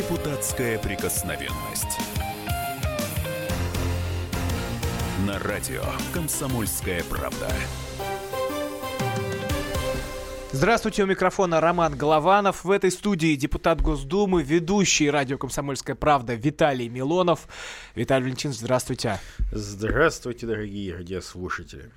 [0.00, 1.98] Депутатская прикосновенность.
[5.26, 5.82] На радио
[6.14, 7.46] «Комсомольская правда».
[10.52, 12.64] Здравствуйте, у микрофона Роман Голованов.
[12.64, 17.46] В этой студии депутат Госдумы, ведущий радио «Комсомольская правда» Виталий Милонов.
[17.94, 19.20] Виталий Валентинович, здравствуйте.
[19.52, 21.90] Здравствуйте, дорогие радиослушатели.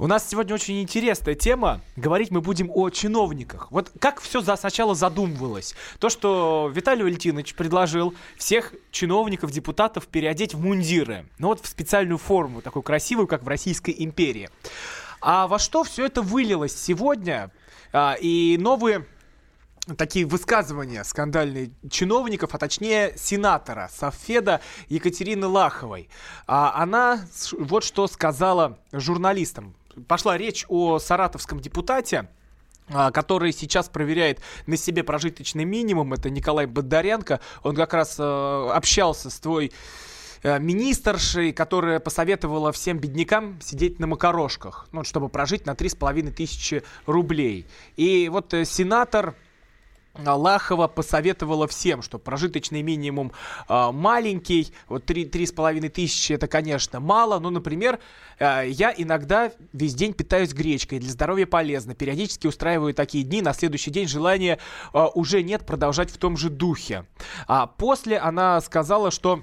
[0.00, 1.82] У нас сегодня очень интересная тема.
[1.94, 3.70] Говорить мы будем о чиновниках.
[3.70, 5.74] Вот как все за, сначала задумывалось?
[5.98, 11.26] То, что Виталий Валентинович предложил всех чиновников, депутатов переодеть в мундиры.
[11.36, 14.48] Ну вот в специальную форму, такую красивую, как в Российской империи.
[15.20, 17.50] А во что все это вылилось сегодня?
[17.92, 19.04] А, и новые
[19.98, 26.08] такие высказывания скандальные чиновников, а точнее сенатора Софеда Екатерины Лаховой.
[26.46, 27.20] А она
[27.58, 29.74] вот что сказала журналистам.
[30.08, 32.28] Пошла речь о саратовском депутате,
[32.88, 37.40] а, который сейчас проверяет на себе прожиточный минимум, это Николай Бондаренко.
[37.62, 39.72] Он как раз э, общался с твой
[40.42, 46.82] Э, министршей, которая посоветовала всем беднякам сидеть на макарошках, ну, чтобы прожить на 3,5 тысячи
[47.04, 47.66] рублей.
[47.96, 49.34] И вот э, сенатор
[50.14, 53.32] Лахова посоветовала всем, что прожиточный минимум
[53.68, 58.00] э, маленький, вот 3, 3,5 тысячи это, конечно, мало, но, например,
[58.38, 63.52] э, я иногда весь день питаюсь гречкой, для здоровья полезно, периодически устраиваю такие дни, на
[63.52, 64.58] следующий день желания
[64.92, 67.04] э, уже нет продолжать в том же духе.
[67.46, 69.42] А после она сказала, что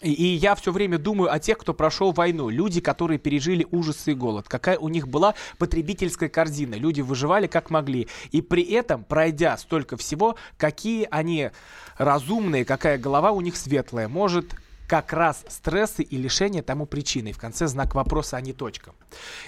[0.00, 2.48] и, и я все время думаю о тех, кто прошел войну.
[2.48, 4.48] Люди, которые пережили ужасы и голод.
[4.48, 6.74] Какая у них была потребительская корзина.
[6.74, 8.08] Люди выживали как могли.
[8.30, 11.50] И при этом, пройдя столько всего, какие они
[11.96, 14.08] разумные, какая голова у них светлая.
[14.08, 14.54] Может,
[14.86, 17.32] как раз стрессы и лишения тому причиной.
[17.32, 18.92] В конце знак вопроса, а не точка.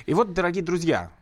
[0.06, 1.12] И вот, дорогие друзья,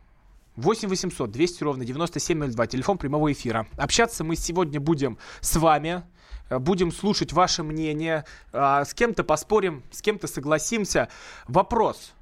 [0.55, 3.67] 8 800 200 ровно 9702, телефон прямого эфира.
[3.77, 6.03] Общаться мы сегодня будем с вами.
[6.49, 11.09] Э, будем слушать ваше мнение, а, с кем-то поспорим, с кем-то согласимся.
[11.47, 12.13] Вопрос.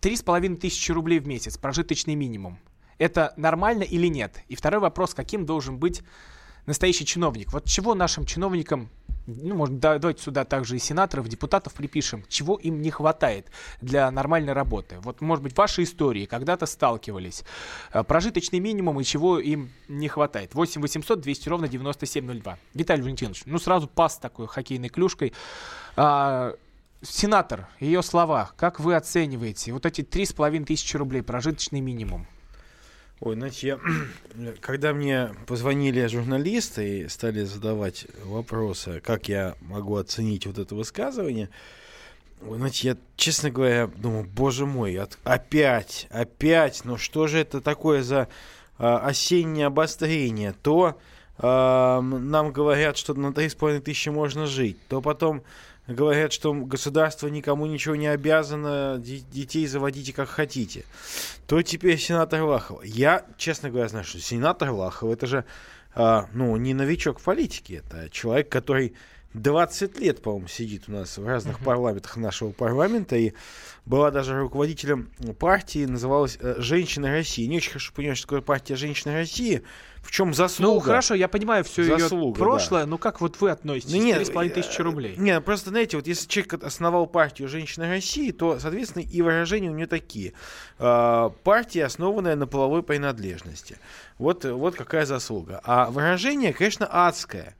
[0.00, 2.58] Три с половиной тысячи рублей в месяц, прожиточный минимум.
[2.98, 4.42] Это нормально или нет?
[4.48, 6.02] И второй вопрос, каким должен быть
[6.66, 7.52] настоящий чиновник?
[7.52, 8.90] Вот чего нашим чиновникам
[9.26, 14.52] ну, может, давайте сюда также и сенаторов, депутатов припишем, чего им не хватает для нормальной
[14.52, 14.98] работы.
[15.00, 17.44] Вот, может быть, ваши истории когда-то сталкивались.
[17.92, 20.54] Э, прожиточный минимум и чего им не хватает.
[20.54, 22.58] 8 800 200 ровно 9702.
[22.74, 25.32] Виталий Валентинович, ну, сразу пас такой хоккейной клюшкой.
[25.96, 26.54] А,
[27.02, 32.26] сенатор, ее слова, как вы оцениваете вот эти 3,5 тысячи рублей, прожиточный минимум?
[33.24, 33.80] Ой, знаете, я,
[34.60, 41.48] когда мне позвонили журналисты и стали задавать вопросы, как я могу оценить вот это высказывание,
[42.42, 48.02] знаете, я, честно говоря, думаю, боже мой, от, опять, опять, ну что же это такое
[48.02, 48.28] за
[48.76, 50.52] а, осеннее обострение?
[50.52, 51.00] То
[51.38, 55.42] а, нам говорят, что на 3,5 тысячи можно жить, то потом
[55.86, 60.84] говорят, что государство никому ничего не обязано, детей заводите как хотите,
[61.46, 62.84] то теперь сенатор Лахов.
[62.84, 65.44] Я, честно говоря, знаю, что сенатор Лахов это же
[65.94, 68.94] а, ну, не новичок в политике, это человек, который
[69.34, 71.64] 20 лет, по-моему, сидит у нас в разных uh-huh.
[71.64, 73.32] парламентах нашего парламента и
[73.84, 77.46] была даже руководителем партии, называлась э, «Женщины России».
[77.46, 79.62] Не очень хорошо понимаю, что такое партия «Женщины России»,
[80.04, 80.74] в чем заслуга?
[80.74, 82.86] Ну, хорошо, я понимаю все заслуга, ее прошлое, да.
[82.86, 83.92] но как вот вы относитесь?
[83.92, 85.14] Ну, нет, 3,5 тысячи рублей.
[85.16, 89.74] Нет, просто, знаете, вот если человек основал партию «Женщины России», то, соответственно, и выражения у
[89.74, 90.34] нее такие.
[90.78, 93.78] А, партия, основанная на половой принадлежности.
[94.18, 95.60] Вот, вот какая заслуга.
[95.64, 97.56] А выражение, конечно, адское.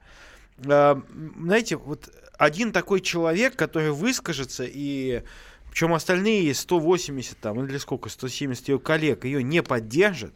[0.65, 1.01] А,
[1.37, 5.23] знаете, вот один такой человек, который выскажется и
[5.69, 10.33] причем остальные 180 там, или сколько, 170 ее коллег ее не поддержат,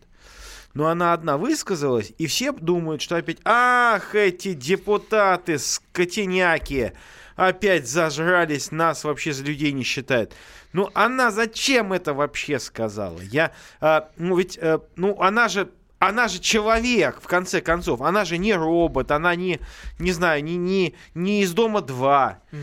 [0.74, 6.92] но она одна высказалась, и все думают, что опять, ах, эти депутаты, скотиняки,
[7.38, 10.34] опять зажрались, нас вообще за людей не считают.
[10.74, 13.20] Ну, она зачем это вообще сказала?
[13.22, 18.02] Я, а, ну, ведь, а, ну, она же она же человек, в конце концов.
[18.02, 19.60] Она же не робот, она не,
[20.00, 22.40] не знаю, не, не, не из дома 2.
[22.52, 22.60] Угу.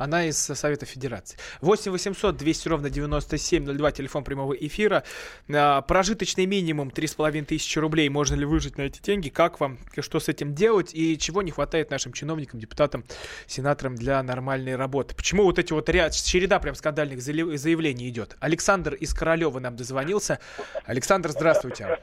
[0.00, 1.36] Она из Совета Федерации.
[1.60, 5.04] 8 800 200 ровно 9702, телефон прямого эфира.
[5.52, 8.08] А, прожиточный минимум 3,5 тысячи рублей.
[8.08, 9.28] Можно ли выжить на эти деньги?
[9.28, 9.78] Как вам?
[9.98, 10.94] Что с этим делать?
[10.94, 13.04] И чего не хватает нашим чиновникам, депутатам,
[13.46, 15.14] сенаторам для нормальной работы?
[15.14, 18.38] Почему вот эти вот ряд, череда прям скандальных заявлений идет?
[18.40, 20.38] Александр из Королева нам дозвонился.
[20.86, 21.98] Александр, здравствуйте.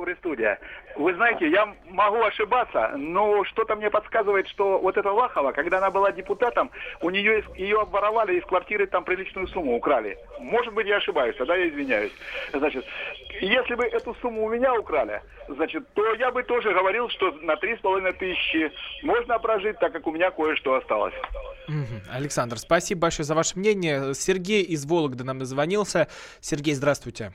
[0.00, 0.58] Добрый студия.
[0.96, 5.90] Вы знаете, я могу ошибаться, но что-то мне подсказывает, что вот эта Лахова, когда она
[5.90, 6.70] была депутатом,
[7.02, 10.16] у нее ее обворовали из квартиры, там приличную сумму украли.
[10.38, 12.12] Может быть, я ошибаюсь, тогда я извиняюсь.
[12.54, 12.86] Значит,
[13.42, 17.56] если бы эту сумму у меня украли, значит, то я бы тоже говорил, что на
[17.56, 21.14] три с половиной тысячи можно прожить, так как у меня кое-что осталось.
[22.10, 24.14] Александр, спасибо большое за ваше мнение.
[24.14, 26.08] Сергей из Вологды нам дозвонился.
[26.40, 27.34] Сергей, здравствуйте.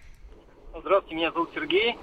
[0.74, 1.96] Здравствуйте, меня зовут Сергей.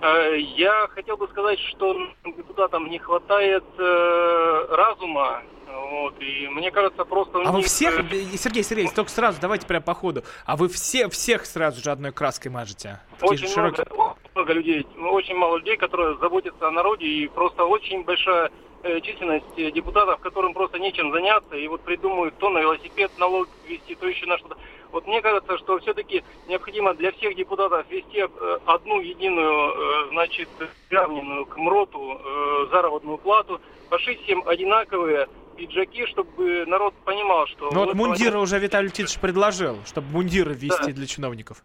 [0.00, 5.42] Э, я хотел бы сказать, что депутатам не хватает э, разума.
[5.90, 9.82] Вот, и мне кажется, просто А вы всех, э, Сергей, Сергей, только сразу, давайте прям
[9.82, 10.22] по ходу.
[10.46, 13.00] А вы все, всех сразу же одной краской мажете?
[13.18, 17.28] Такие Очень широкие- много, много людей, ну, очень мало людей, которые заботятся о народе, и
[17.28, 18.50] просто очень большая
[18.82, 23.94] э, численность депутатов, которым просто нечем заняться, и вот придумывают то на велосипед налог ввести,
[23.94, 24.56] то еще на что-то.
[24.92, 30.48] Вот мне кажется, что все-таки необходимо для всех депутатов ввести э, одну единую, э, значит,
[30.88, 37.70] приравненную к МРОТу э, заработную плату, пошить всем одинаковые пиджаки, чтобы народ понимал, что...
[37.70, 40.92] Ну вот мы мундиры уже Виталий Титович предложил, чтобы мундиры ввести Да.
[40.92, 41.62] для чиновников.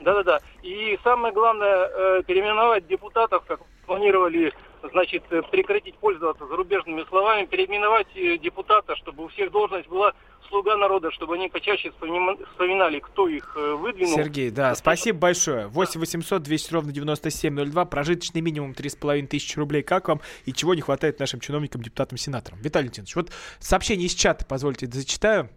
[0.00, 0.40] Да-да-да.
[0.62, 4.52] И самое главное, переименовать депутатов, как планировали,
[4.90, 10.12] значит, э, прекратить пользоваться зарубежными словами, переименовать э, депутата, чтобы у всех должность была
[10.48, 14.14] слуга народа, чтобы они почаще вспомина- вспоминали, кто их э, выдвинул.
[14.14, 15.66] Сергей, да, спасибо большое.
[15.68, 17.84] 8 800 200 ровно 9702.
[17.86, 19.82] Прожиточный минимум 3,5 тысячи рублей.
[19.82, 22.60] Как вам и чего не хватает нашим чиновникам, депутатам, сенаторам?
[22.60, 25.48] Виталий Леонидович, вот сообщение из чата, позвольте, зачитаю.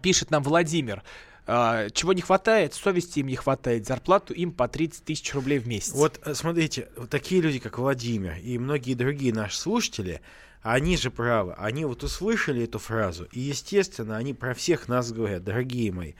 [0.00, 1.02] Пишет нам Владимир.
[1.46, 2.74] А, Чего не хватает?
[2.74, 3.86] Совести им не хватает.
[3.86, 5.92] Зарплату им по 30 тысяч рублей в месяц.
[5.92, 10.20] Вот э, смотрите, вот такие люди, как Владимир и многие другие наши слушатели,
[10.62, 11.54] они же правы.
[11.58, 16.12] Они вот услышали эту фразу, и, естественно, они про всех нас говорят, дорогие мои,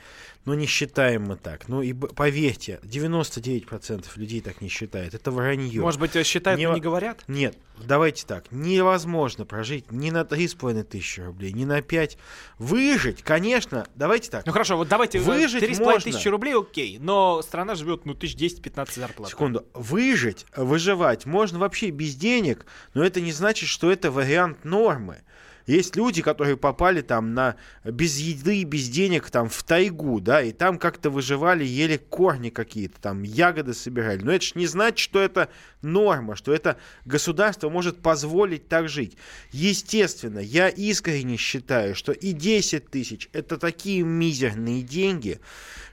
[0.44, 1.68] ну не считаем мы так.
[1.68, 5.14] Ну и поверьте, 99% людей так не считают.
[5.14, 5.80] Это вранье.
[5.80, 7.22] Может быть, э, считают, но Не- не говорят?
[7.28, 7.56] Нет,
[7.86, 8.50] давайте так.
[8.50, 12.18] Невозможно прожить ни на 3,5 тысячи рублей, ни на 5.
[12.58, 14.44] Выжить, конечно, давайте так.
[14.44, 16.10] Ну хорошо, вот давайте э, Выжить 3,5 можно.
[16.10, 16.98] тысячи рублей, окей.
[16.98, 19.30] Но страна живет, ну, тысяч 10-15 зарплат.
[19.30, 19.64] Секунду.
[19.74, 24.31] Выжить, выживать можно вообще без денег, но это не значит, что это вариант
[24.64, 25.22] нормы.
[25.66, 30.52] Есть люди, которые попали там на без еды, без денег там в тайгу, да, и
[30.52, 34.22] там как-то выживали, ели корни какие-то, там ягоды собирали.
[34.22, 35.48] Но это же не значит, что это
[35.82, 39.16] норма, что это государство может позволить так жить.
[39.50, 45.40] Естественно, я искренне считаю, что и 10 тысяч это такие мизерные деньги,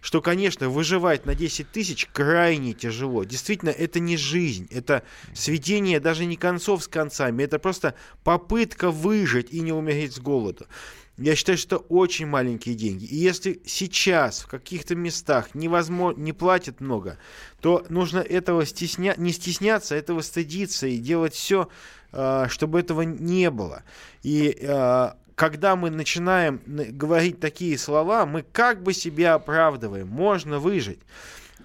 [0.01, 3.23] что, конечно, выживать на 10 тысяч крайне тяжело.
[3.23, 9.47] Действительно, это не жизнь, это сведение даже не концов с концами, это просто попытка выжить
[9.59, 10.65] и не умереть с голоду.
[11.17, 13.03] Я считаю, что это очень маленькие деньги.
[13.03, 17.17] И если сейчас в каких-то местах невозможно, не платят много,
[17.59, 19.15] то нужно этого стесня...
[19.17, 21.67] не стесняться, этого стыдиться и делать все,
[22.47, 23.83] чтобы этого не было.
[24.23, 30.07] И э, когда мы начинаем говорить такие слова, мы как бы себя оправдываем.
[30.07, 30.99] Можно выжить.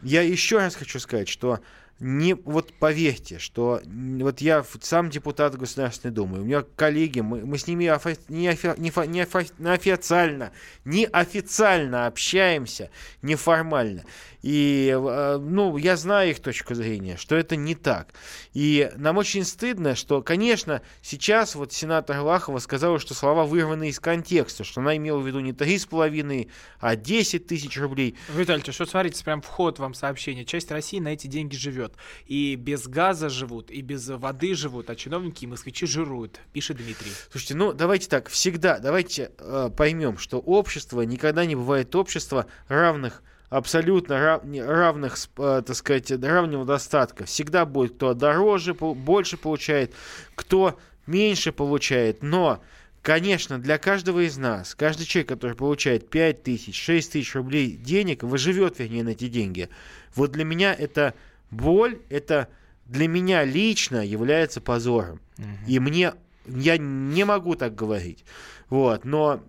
[0.03, 1.61] Я еще раз хочу сказать, что
[2.01, 7.57] не, вот поверьте, что вот я сам депутат Государственной Думы, у меня коллеги, мы, мы
[7.57, 10.51] с ними офи- не, офи- не фо- не офи- неофициально,
[10.85, 12.91] неофициально общаемся,
[13.23, 14.05] неформально.
[14.45, 18.13] И, э, ну, я знаю их точку зрения, что это не так.
[18.53, 23.99] И нам очень стыдно, что, конечно, сейчас вот сенатор Лахова сказала, что слова вырваны из
[24.01, 28.17] контекста, что она имела в виду не 3,5, а 10 тысяч рублей.
[28.37, 30.45] Виталий, что смотрите, прям вход вам сообщение.
[30.45, 31.95] Часть России на эти деньги живет.
[32.27, 37.13] И без газа живут, и без воды живут, а чиновники и москвичи жируют, пишет Дмитрий.
[37.31, 43.23] Слушайте, ну давайте так, всегда давайте э, поймем, что общество никогда не бывает общество равных
[43.57, 47.25] абсолютно равных, э, так сказать, равного достатка.
[47.25, 49.95] Всегда будет кто дороже, больше получает,
[50.35, 52.23] кто меньше получает.
[52.23, 52.63] Но,
[53.01, 58.25] конечно, для каждого из нас, каждый человек, который получает 5 тысяч, 6 тысяч рублей денег,
[58.25, 59.69] выживет, вернее, на эти деньги,
[60.17, 61.15] вот для меня это
[61.53, 62.49] боль, это
[62.87, 65.21] для меня лично является позором.
[65.69, 66.15] И мне
[66.47, 68.25] я не могу так говорить.
[68.69, 69.43] Вот, но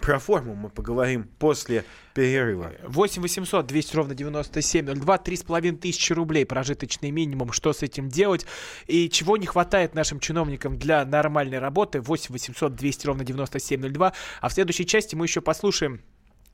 [0.00, 2.72] про форму мы поговорим после перерыва.
[2.86, 7.52] 8 800 200 ровно 9702, 3,5 тысячи рублей прожиточный минимум.
[7.52, 8.46] Что с этим делать?
[8.86, 12.00] И чего не хватает нашим чиновникам для нормальной работы?
[12.00, 14.12] 8 800 200 ровно 9702.
[14.40, 16.00] А в следующей части мы еще послушаем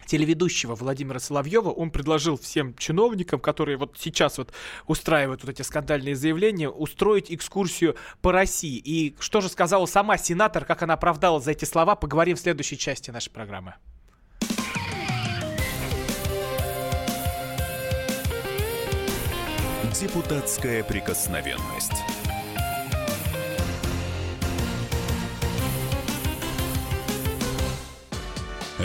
[0.06, 1.70] телеведущего Владимира Соловьева.
[1.70, 4.52] Он предложил всем чиновникам, которые вот сейчас вот
[4.86, 8.78] устраивают вот эти скандальные заявления, устроить экскурсию по России.
[8.78, 12.78] И что же сказала сама сенатор, как она оправдала за эти слова, поговорим в следующей
[12.78, 13.75] части нашей программы.
[19.98, 22.15] Депутатская прикосновенность.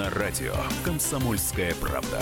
[0.00, 2.18] На радио «Комсомольская правда».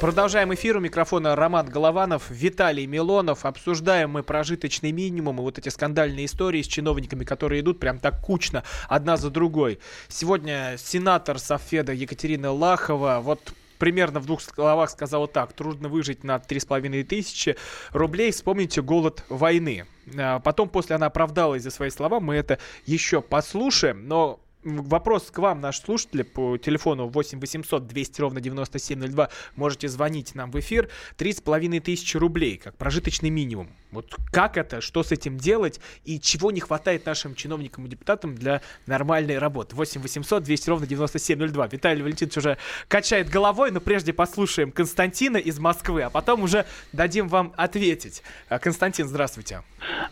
[0.00, 0.78] Продолжаем эфир.
[0.78, 3.44] У микрофона Роман Голованов, Виталий Милонов.
[3.44, 8.20] Обсуждаем мы прожиточный минимум и вот эти скандальные истории с чиновниками, которые идут прям так
[8.20, 9.78] кучно, одна за другой.
[10.08, 15.52] Сегодня сенатор Софеда Екатерина Лахова вот примерно в двух словах сказала так.
[15.52, 17.56] Трудно выжить на 3,5 тысячи
[17.92, 18.32] рублей.
[18.32, 19.86] Вспомните голод войны.
[20.18, 24.08] А Потом, после она оправдалась за свои слова, мы это еще послушаем.
[24.08, 29.30] Но Вопрос к вам, наши слушатели, по телефону 8 800 200 ровно 9702.
[29.56, 30.90] Можете звонить нам в эфир.
[31.16, 33.70] 3,5 тысячи рублей, как прожиточный минимум.
[33.92, 38.34] Вот как это, что с этим делать и чего не хватает нашим чиновникам и депутатам
[38.34, 39.74] для нормальной работы.
[39.74, 41.66] 8 800 200 ровно 9702.
[41.66, 47.28] Виталий Валентинович уже качает головой, но прежде послушаем Константина из Москвы, а потом уже дадим
[47.28, 48.22] вам ответить.
[48.48, 49.62] А, Константин, здравствуйте.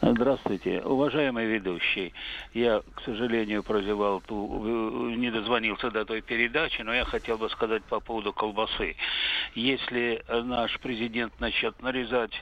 [0.00, 2.12] Здравствуйте, уважаемый ведущий.
[2.54, 7.50] Я, к сожалению, прозевал ту, э, не дозвонился до той передачи, но я хотел бы
[7.50, 8.96] сказать по поводу колбасы.
[9.54, 12.32] Если наш президент начнет нарезать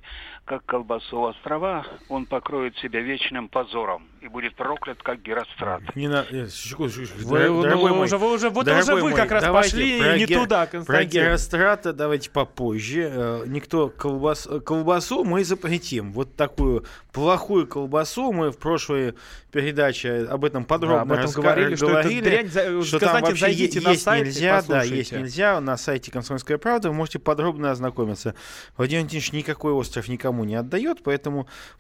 [0.47, 5.83] как колбасу острова, он покроет себя вечным позором и будет проклят как Герострат.
[5.95, 6.25] Не на...
[6.30, 6.92] э, секунду,
[7.23, 10.26] Вы, ну, мой, уже, вы уже, вот уже вы мой, как раз пошли про не
[10.26, 11.11] Ге- туда, Про Константин.
[11.23, 13.11] Герострата давайте попозже.
[13.14, 14.47] Э, Никто колбас...
[14.50, 16.12] э, колбасу мы запретим.
[16.12, 19.14] Вот такую плохую колбасу мы в прошлой
[19.52, 22.49] передаче об этом подробно Да, об этом раска- говорили, что это говорили, дрянь.
[22.49, 25.61] За- что там вообще зайдите на есть сайт и нельзя, да, есть нельзя.
[25.61, 28.35] На сайте «Комсомольская правда» вы можете подробно ознакомиться.
[28.76, 31.15] Владимир Владимирович никакой остров никому не отдает, поэтому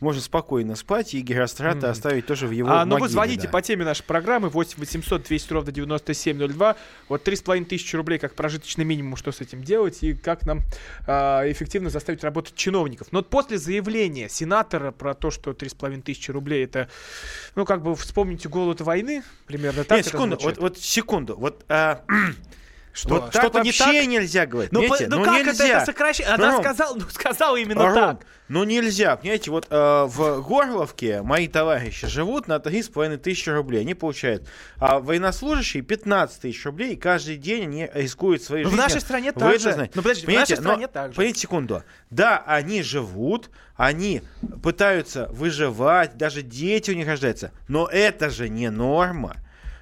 [0.00, 1.90] можно спокойно спать и Герострата Мгм.
[1.90, 3.48] оставить тоже в его А, ну вы могиле, звоните да.
[3.50, 6.76] по теме нашей программы 8 800 200 ровно 9702.
[7.08, 10.60] Вот 3,5 тысячи рублей как прожиточный минимум, что с этим делать и как нам
[11.06, 13.08] а, эффективно заставить работать чиновников.
[13.10, 16.88] Но вот после заявления сенатора про то, что 3,5 тысячи рублей это,
[17.54, 21.36] ну как бы вспомните голод войны, примерно так Нет, секунду, вот, вот секунду.
[21.36, 22.02] Вот, а,
[22.96, 23.08] Что?
[23.10, 24.06] вот так Что-то не вообще так?
[24.06, 24.72] нельзя говорить.
[24.72, 25.04] Ну, понимаете?
[25.04, 25.66] по- ну Ну, как это, нельзя.
[25.76, 26.32] это сокращение?
[26.34, 28.20] Она Ром, сказала, ну, сказала именно Ром, так.
[28.48, 33.94] Ну нельзя, понимаете, вот э, в Горловке мои товарищи живут на 3,5 тысячи рублей, они
[33.94, 34.48] получают,
[34.78, 38.88] а военнослужащие 15 тысяч рублей, и каждый день они рискуют своей Ну, в жизнью.
[38.88, 39.72] нашей стране Вы так это же.
[39.72, 39.92] знаете.
[39.96, 41.16] Ну, подождите, в Понимаете, нашей но- стране так же.
[41.16, 41.82] Погодите секунду.
[42.10, 44.22] Да, они живут, они
[44.62, 49.36] пытаются выживать, даже дети у них рождаются, но это же не норма.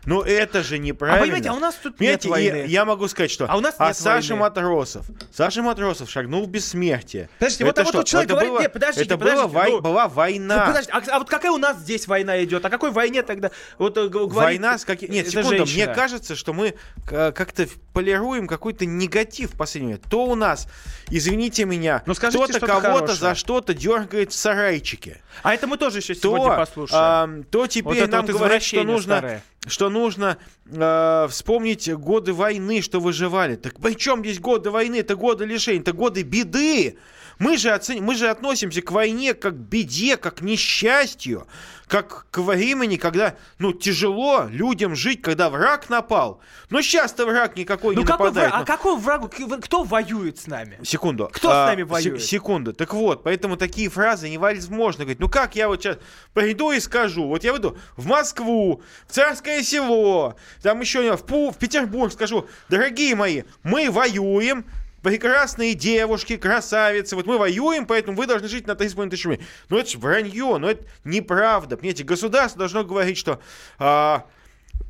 [0.07, 1.21] Ну это же неправильно.
[1.21, 2.67] А понимаете, а у нас тут нет Понимаете, войны.
[2.67, 4.41] и Я могу сказать, что А у нас а нет Саша войны.
[4.43, 7.29] Матросов, Саша Матросов шагнул в бессмертие.
[7.39, 7.99] Подождите, вот- Это а вот что?
[8.01, 10.67] тут человек Это говорит, было- нет, подождите, это была, подождите, вой- ну- была Ну, война.
[10.67, 12.65] подожди, а, а вот какая у нас здесь война идет?
[12.65, 13.51] О какой войне тогда?
[13.79, 15.11] Вот э, говорит Война с каким...
[15.11, 15.87] Нет, секунду, женщина.
[15.87, 16.75] мне кажется, что мы
[17.11, 20.11] э, как-то полируем какой-то негатив в последнее время.
[20.11, 20.67] То у нас,
[21.09, 25.23] извините меня, Ну, скажите кто-то кого-то за что-то дергает в сарайчике.
[25.43, 27.03] А это мы тоже еще сегодня То, послушаем.
[27.03, 29.43] ам, то теперь это нам вот говорят, что нужно, старое.
[29.67, 30.37] что нужно
[30.67, 33.57] э, вспомнить годы войны, что выживали.
[33.57, 34.97] Так при чем здесь годы войны?
[34.97, 36.99] Это годы лишений, это годы беды.
[37.39, 38.03] Мы же, оцен...
[38.03, 41.47] мы же относимся к войне как к беде, как к несчастью,
[41.89, 46.41] как к времени, когда ну, тяжело людям жить, когда враг напал.
[46.71, 48.53] Но сейчас-то враг никакой Ну не какой нападает.
[48.53, 49.29] враг- а какой врагу?
[49.29, 50.79] к- Кто воюет с нами?
[50.85, 51.29] Секунду.
[51.33, 52.23] Кто с А, нами се- воюет?
[52.23, 52.73] Секунду.
[52.73, 55.21] Так вот, поэтому такие фразы невозможно говорить.
[55.21, 55.99] Ну как я вот сейчас
[56.33, 61.53] приду и скажу, вот я выйду в Москву, в Царское село, там еще в, Пу-
[61.53, 64.65] в Петербург скажу, дорогие мои, мы воюем,
[65.05, 69.47] прекрасные девушки, красавицы, вот мы воюем, поэтому вы должны жить на 3,5 тысячи рублей.
[69.69, 71.77] Ну это же вранье, ну это неправда.
[71.77, 73.39] Понимаете, государство должно говорить, что
[73.79, 74.27] а,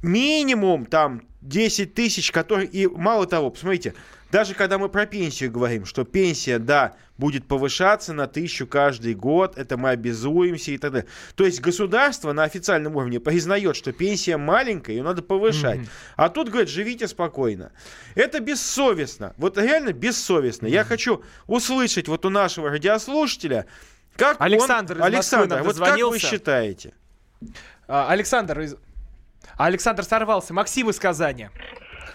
[0.02, 2.68] минимум там 10 тысяч, которые...
[2.68, 3.94] И мало того, посмотрите,
[4.32, 9.56] даже когда мы про пенсию говорим, что пенсия, да, будет повышаться на тысячу каждый год,
[9.56, 11.08] это мы обязуемся и так далее.
[11.36, 15.80] То есть государство на официальном уровне признает, что пенсия маленькая, ее надо повышать.
[15.80, 16.14] Mm-hmm.
[16.16, 17.70] А тут говорят, живите спокойно.
[18.16, 19.34] Это бессовестно.
[19.36, 20.66] Вот реально бессовестно.
[20.66, 20.70] Mm-hmm.
[20.70, 23.66] Я хочу услышать вот у нашего радиослушателя,
[24.16, 25.02] как Александр, он...
[25.02, 26.94] Александр, вот как вы считаете?
[27.86, 28.76] А, Александр из...
[29.56, 30.54] Александр сорвался.
[30.54, 31.48] Максим из Казани.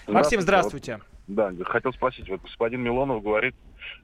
[0.07, 0.99] Максим, здравствуйте.
[1.27, 3.53] Да, хотел спросить, вот господин Милонов говорит,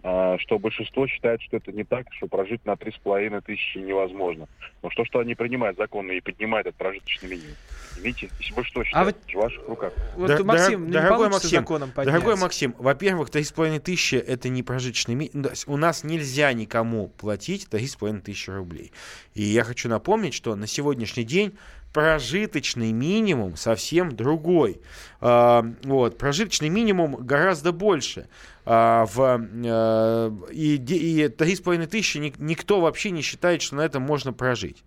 [0.04, 3.80] а, что большинство считает, что это не так, что прожить на три с половиной тысячи
[3.80, 4.48] невозможно.
[4.84, 7.56] Но что, что они принимают законы и поднимают этот прожиточный минимум?
[7.98, 9.94] Видите, если большинство а считает, а вот, в ваших руках.
[10.16, 14.62] Вот, Дар- Максим, дорогой Максим, законом дорогой Максим, во-первых, три с половиной тысячи это не
[14.62, 15.52] прожиточный минимум.
[15.66, 18.92] У нас нельзя никому платить три с половиной тысячи рублей.
[19.34, 21.58] И я хочу напомнить, что на сегодняшний день
[21.96, 24.82] прожиточный минимум совсем другой.
[25.22, 28.28] А, вот, прожиточный минимум гораздо больше.
[28.66, 34.34] А, в, а, и, и 3,5 тысячи никто вообще не считает, что на этом можно
[34.34, 34.84] прожить.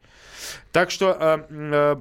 [0.72, 1.96] Так что э, э,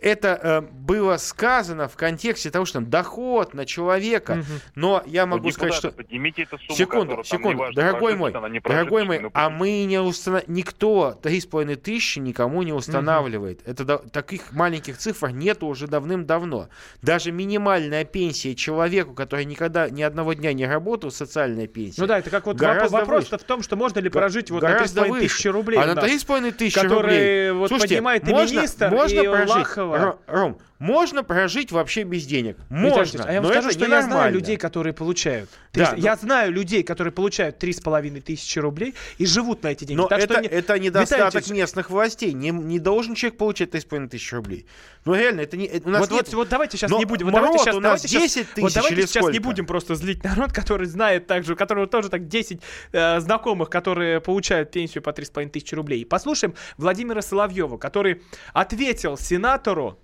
[0.00, 4.60] это э, было сказано в контексте того, что там доход на человека, угу.
[4.74, 5.90] но я могу вот сказать, что...
[5.90, 10.46] Поднимите эту сумму, секунду, секунду, важно, дорогой мой, дорогой мой, а мы не установ...
[10.48, 13.62] Никто 3,5 тысячи никому не устанавливает.
[13.62, 13.70] Угу.
[13.70, 16.68] Это таких маленьких цифр нету уже давным-давно.
[17.00, 22.00] Даже минимальная пенсия человеку, который никогда ни одного дня не работал, социальная пенсия.
[22.02, 25.20] Ну да, это как вот вопрос в том, что можно ли прожить вот на 3,5
[25.20, 25.80] тысячи рублей.
[25.80, 27.50] А на 3,5 тысячи рублей...
[27.64, 30.18] Вот Слушайте, поднимает можно, министр, можно и прожить, Лахова.
[30.26, 32.58] Ром, можно прожить вообще без денег.
[32.68, 33.24] Можно.
[33.24, 35.48] а я вам скажу, что я знаю людей, которые получают.
[35.72, 36.04] 300, да, но...
[36.04, 40.00] Я знаю людей, которые получают 3,5 тысячи рублей и живут на эти деньги.
[40.00, 42.32] Но так это, что это недостаток Виталий местных властей.
[42.32, 44.66] Не, не должен человек получать 3,5 тысячи рублей.
[45.04, 45.70] Ну реально, это не...
[45.84, 46.26] У нас вот, нет...
[46.28, 47.26] вот, вот давайте сейчас но не будем...
[47.26, 49.32] Вот давайте сейчас, у нас 10 тысяч вот давайте сейчас сколько?
[49.32, 52.60] не будем просто злить народ, который знает также, у которого тоже так 10
[52.92, 56.04] э, знакомых, которые получают пенсию по 3,5 тысячи рублей.
[56.04, 59.98] Послушаем Владимира Соловьева, который ответил сенатору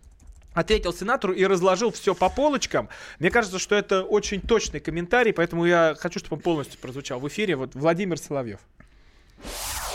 [0.54, 2.88] ответил сенатору и разложил все по полочкам.
[3.19, 7.28] Мне кажется, что это очень точный комментарий, поэтому я хочу, чтобы он полностью прозвучал в
[7.28, 7.57] эфире.
[7.57, 8.61] Вот Владимир Соловьев.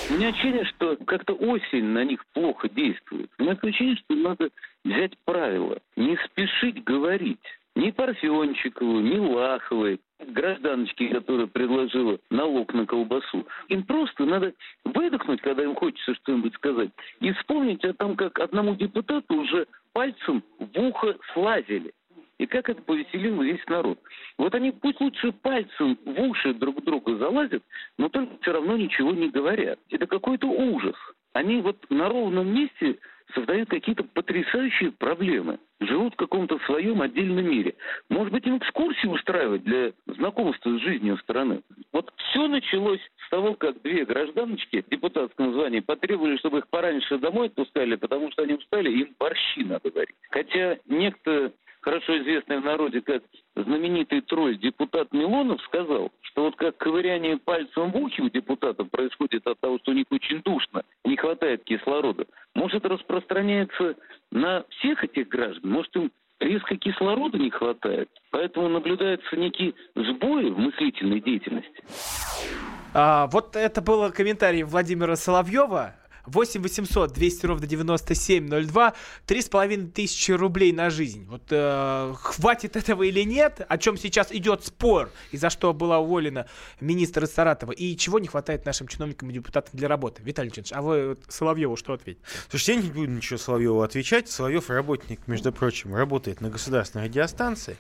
[0.09, 3.29] У меня ощущение, что как-то осень на них плохо действует.
[3.39, 4.50] У меня ощущение, что надо
[4.83, 5.79] взять правило.
[5.95, 7.41] Не спешить говорить.
[7.75, 13.47] Ни Парфенчикову, ни Лаховой, гражданочке, которая предложила налог на колбасу.
[13.67, 18.75] Им просто надо выдохнуть, когда им хочется что-нибудь сказать, и вспомнить о том, как одному
[18.75, 21.93] депутату уже пальцем в ухо слазили.
[22.38, 23.97] И как это повеселило весь народ.
[24.38, 27.63] Вот они пусть лучше пальцем в уши друг друга залазят,
[27.97, 29.80] но только все равно ничего не говорят.
[29.89, 30.95] Это какой-то ужас.
[31.32, 32.97] Они вот на ровном месте
[33.33, 35.59] создают какие-то потрясающие проблемы.
[35.79, 37.75] Живут в каком-то своем отдельном мире.
[38.09, 41.61] Может быть, им экскурсии устраивать для знакомства с жизнью страны.
[41.91, 47.17] Вот все началось с того, как две гражданочки в депутатском звании потребовали, чтобы их пораньше
[47.17, 50.15] домой отпускали, потому что они устали, им борщи надо варить.
[50.29, 51.51] Хотя некто
[51.86, 53.21] хорошо известный в народе как
[53.56, 59.45] знаменитый тролль депутат Милонов сказал, что вот как ковыряние пальцем в ухе у депутатов происходит
[59.45, 63.95] от того, что у них очень душно, не хватает кислорода, может распространяется
[64.32, 70.58] на всех этих граждан, может им резко кислорода не хватает, поэтому наблюдается некий сбой в
[70.58, 71.84] мыслительной деятельности.
[72.95, 75.95] А, вот это был комментарий Владимира Соловьева.
[76.27, 78.93] 8 800 200 ровно 9702,
[79.27, 81.25] 3,5 тысячи рублей на жизнь.
[81.29, 85.99] Вот э, хватит этого или нет, о чем сейчас идет спор, и за что была
[85.99, 86.47] уволена
[86.79, 90.21] министр из Саратова, и чего не хватает нашим чиновникам и депутатам для работы.
[90.23, 92.25] Виталий Ильич, а вы вот, Соловьеву что ответите?
[92.49, 94.29] Слушайте, я не буду ничего Соловьеву отвечать.
[94.29, 97.77] Соловьев работник, между прочим, работает на государственной радиостанции,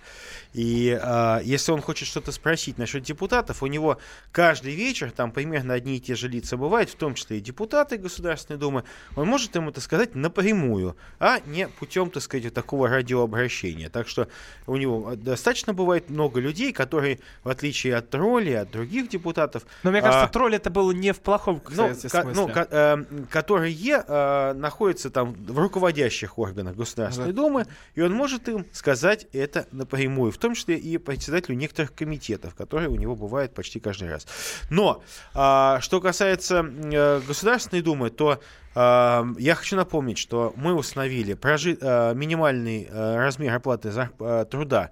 [0.53, 3.97] и э, если он хочет что-то спросить насчет депутатов, у него
[4.31, 7.97] каждый вечер там примерно одни и те же лица бывают, в том числе и депутаты
[7.97, 8.83] государственной Государственной Думы,
[9.15, 13.89] он может ему это сказать напрямую, а не путем, так сказать, такого радиообращения.
[13.89, 14.27] Так что
[14.67, 19.63] у него достаточно бывает много людей, которые, в отличие от тролли, от других депутатов...
[19.83, 22.23] Но мне кажется, а, тролль это было не в плохом ну, смысле.
[22.33, 22.97] Ну, ко, э,
[23.29, 27.41] которые э, находятся там в руководящих органах Государственной да.
[27.41, 32.55] Думы, и он может им сказать это напрямую, в том числе и председателю некоторых комитетов,
[32.55, 34.27] которые у него бывают почти каждый раз.
[34.69, 38.39] Но, э, что касается э, Государственной Думы, то что
[38.75, 44.45] э, я хочу напомнить, что мы установили прожи, э, минимальный э, размер оплаты за, э,
[44.49, 44.91] труда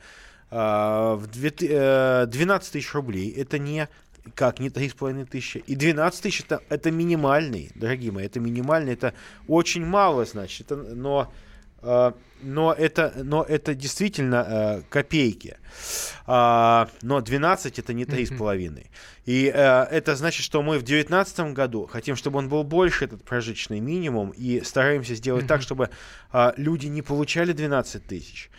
[0.52, 3.32] в 12 тысяч рублей.
[3.32, 3.89] Это не
[4.36, 5.58] как, не 3,5 тысячи.
[5.65, 9.15] И 12 тысяч это, это минимальный, дорогие мои, это минимальный, это
[9.48, 10.72] очень мало, значит.
[10.72, 11.34] Это, но
[12.43, 15.58] но это, но это действительно э, копейки.
[16.26, 18.86] А, но 12 это не 3,5.
[19.26, 23.24] И э, это значит, что мы в 2019 году хотим, чтобы он был больше, этот
[23.24, 25.89] прожиточный минимум, и стараемся сделать так, чтобы
[26.32, 28.50] э, люди не получали 12 тысяч.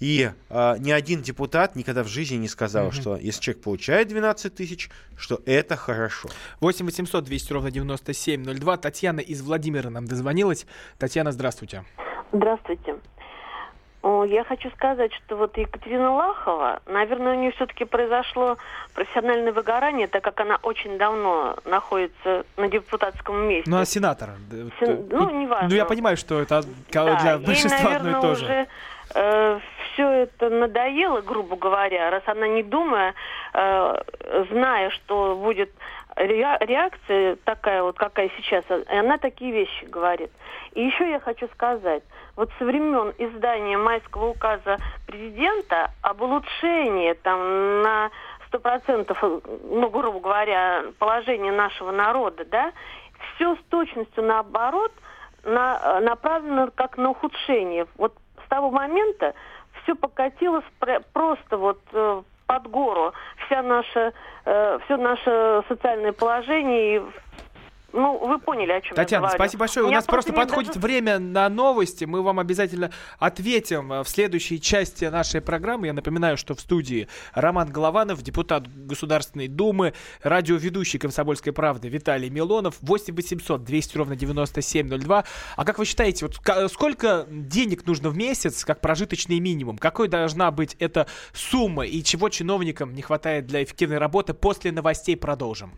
[0.00, 4.54] И э, ни один депутат никогда в жизни не сказал, что если человек получает 12
[4.54, 6.28] тысяч, что это хорошо.
[6.60, 8.76] 8 800 200 ровно 9702.
[8.78, 10.66] Татьяна из Владимира нам дозвонилась.
[10.98, 11.84] Татьяна, здравствуйте.
[11.84, 12.13] Здравствуйте.
[14.02, 18.58] О, Я хочу сказать, что вот Екатерина Лахова, наверное, у нее все-таки произошло
[18.94, 23.70] профессиональное выгорание, так как она очень давно находится на депутатском месте.
[23.70, 24.30] Ну, а сенатор?
[24.78, 25.68] Сен- ну, неважно.
[25.70, 28.44] Ну, я понимаю, что это Да, для ей, большинства наверное, одно и то же.
[28.44, 28.66] уже
[29.94, 33.14] все это надоело, грубо говоря, раз она не думая,
[33.54, 34.02] э,
[34.50, 35.70] зная, что будет
[36.16, 40.30] ре- реакция такая вот, какая сейчас, и она такие вещи говорит.
[40.74, 42.02] И еще я хочу сказать,
[42.36, 48.10] вот со времен издания майского указа президента об улучшении там на
[48.48, 52.72] сто процентов, ну, грубо говоря, положения нашего народа, да,
[53.34, 54.92] все с точностью наоборот
[55.44, 57.86] на, направлено как на ухудшение.
[57.96, 59.34] Вот с того момента
[59.82, 63.12] все покатилось пр- просто вот э, под гору.
[63.46, 64.12] Вся наша,
[64.44, 66.96] э, все наше социальное положение.
[66.96, 67.02] И,
[67.94, 69.38] ну, вы поняли, о чем Татьяна, я говорю.
[69.44, 69.84] спасибо большое.
[69.84, 72.04] У Меня нас просто нет подходит даже- время на новости.
[72.04, 75.86] Мы вам обязательно ответим э, в следующей части нашей программы.
[75.86, 82.76] Я напоминаю, что в студии Роман Голованов, депутат Государственной Думы, радиоведущий «Комсомольской правды» Виталий Милонов.
[82.80, 85.24] 8 800 200 ровно 9702.
[85.56, 89.78] А как вы считаете, вот сколько денег нужно в месяц, как прожиточный минимум?
[89.78, 94.34] Какой должна быть эта сумма и чего чиновникам не хватает для эффективной работы?
[94.34, 95.72] После новостей продолжим.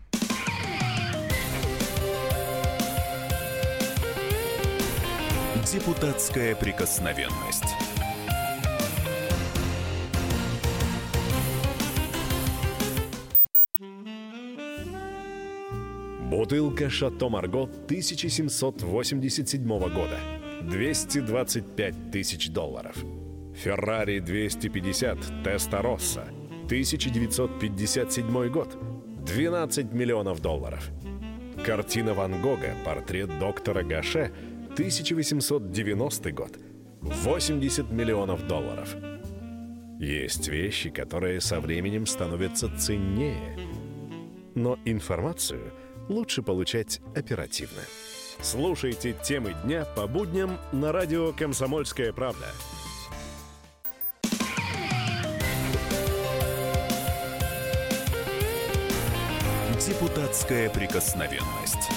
[5.73, 7.65] Депутатская прикосновенность.
[16.31, 20.17] Бутылка «Шато Марго» 1787 года.
[20.61, 22.95] 225 тысяч долларов.
[23.53, 26.23] «Феррари 250 Теста Росса»
[26.67, 28.77] 1957 год.
[29.25, 30.89] 12 миллионов долларов.
[31.65, 34.31] Картина Ван Гога «Портрет доктора Гаше»
[34.77, 36.59] 1890 год.
[37.01, 38.95] 80 миллионов долларов.
[39.99, 43.57] Есть вещи, которые со временем становятся ценнее.
[44.53, 45.73] Но информацию
[46.09, 47.81] лучше получать оперативно.
[48.39, 52.45] Слушайте темы дня по будням на радио «Комсомольская правда».
[59.83, 61.96] Депутатская прикосновенность.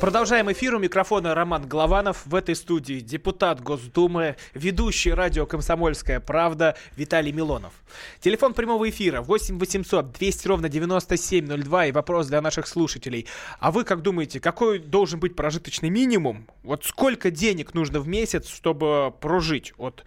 [0.00, 0.76] Продолжаем эфир.
[0.76, 2.24] У микрофона Роман Голованов.
[2.24, 7.72] В этой студии депутат Госдумы, ведущий радио «Комсомольская правда» Виталий Милонов.
[8.20, 11.86] Телефон прямого эфира 8 800 200 ровно 9702.
[11.86, 13.26] И вопрос для наших слушателей.
[13.58, 16.46] А вы как думаете, какой должен быть прожиточный минимум?
[16.62, 20.04] Вот сколько денег нужно в месяц, чтобы прожить от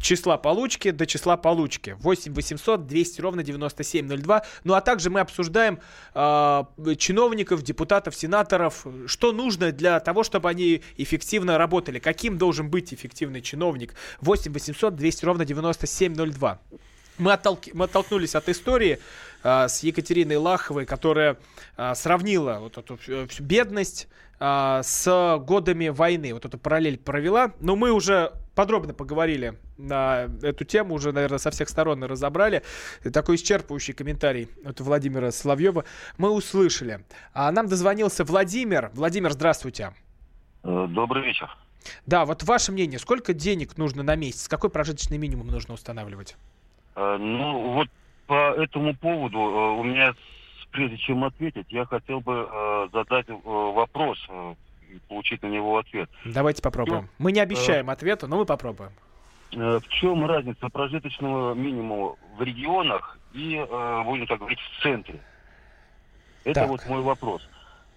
[0.00, 1.96] числа получки до числа получки.
[2.00, 4.42] 8 800 200 ровно 9702.
[4.64, 5.78] Ну а также мы обсуждаем
[6.14, 6.64] э,
[6.98, 11.98] чиновников, депутатов, сенаторов, что нужно для того, чтобы они эффективно работали.
[11.98, 13.94] Каким должен быть эффективный чиновник?
[14.20, 16.58] 8 800 200 ровно 9702.
[17.18, 18.98] Мы, оттолки- мы оттолкнулись от истории
[19.42, 21.38] а, с Екатериной Лаховой, которая
[21.76, 24.08] а, сравнила вот эту всю бедность
[24.38, 26.34] а, с годами войны.
[26.34, 27.52] Вот эту параллель провела.
[27.60, 32.62] Но мы уже подробно поговорили на эту тему, уже, наверное, со всех сторон разобрали.
[33.12, 35.84] Такой исчерпывающий комментарий от Владимира Соловьева
[36.18, 37.04] мы услышали.
[37.32, 38.90] А нам дозвонился Владимир.
[38.94, 39.92] Владимир, здравствуйте.
[40.64, 41.48] Добрый вечер.
[42.06, 44.48] Да, вот ваше мнение, сколько денег нужно на месяц?
[44.48, 46.36] Какой прожиточный минимум нужно устанавливать?
[46.96, 47.88] Э, Ну, вот
[48.26, 50.14] по этому поводу э, у меня,
[50.72, 54.54] прежде чем ответить, я хотел бы э, задать э, вопрос э,
[55.08, 56.08] получить на него ответ.
[56.24, 57.08] Давайте попробуем.
[57.18, 58.90] Мы не обещаем ответа, но мы попробуем.
[59.52, 65.20] Э, В чем разница прожиточного минимума в регионах и, э, будем так говорить, в центре?
[66.44, 66.68] Это Так.
[66.68, 67.42] вот мой вопрос.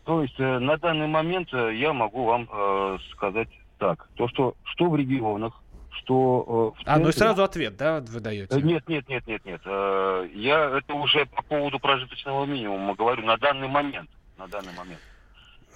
[0.05, 4.07] То есть э, на данный момент э, я могу вам э, сказать так.
[4.15, 5.53] То, что что в регионах,
[5.91, 8.55] что э, в А, ну и центре- сразу ответ, да, вы даете?
[8.57, 9.61] Э, Нет, нет, нет, нет, нет.
[9.65, 14.09] Э, Я это уже по поводу прожиточного минимума говорю на данный момент.
[14.37, 14.99] На данный момент.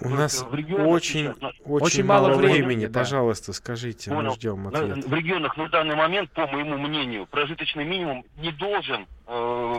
[0.00, 2.86] У нас в регионах очень, сейчас на- очень, мало, времени.
[2.86, 4.34] Пожалуйста, скажите, мы Понял.
[4.34, 5.04] ждем На- ответ.
[5.06, 9.74] в регионах на данный момент, по моему мнению, прожиточный минимум не должен э,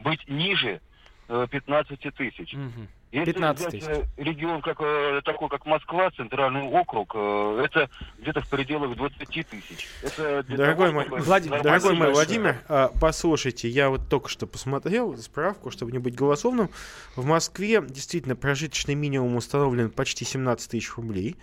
[0.00, 0.80] быть ниже
[1.28, 2.54] э, 15 тысяч.
[2.54, 2.88] Мгм.
[3.10, 3.88] Если 15 взять, тысяч.
[3.88, 9.46] э, регион как, э, такой, как Москва, центральный округ, э, это где-то в пределах 20
[9.48, 9.88] тысяч.
[10.02, 12.12] Это для Дорогой того, мой, нормально дорогой мой.
[12.12, 16.68] Владимир, а, послушайте, я вот только что посмотрел справку, чтобы не быть голословным.
[17.16, 21.36] В Москве действительно прожиточный минимум установлен почти 17 тысяч рублей.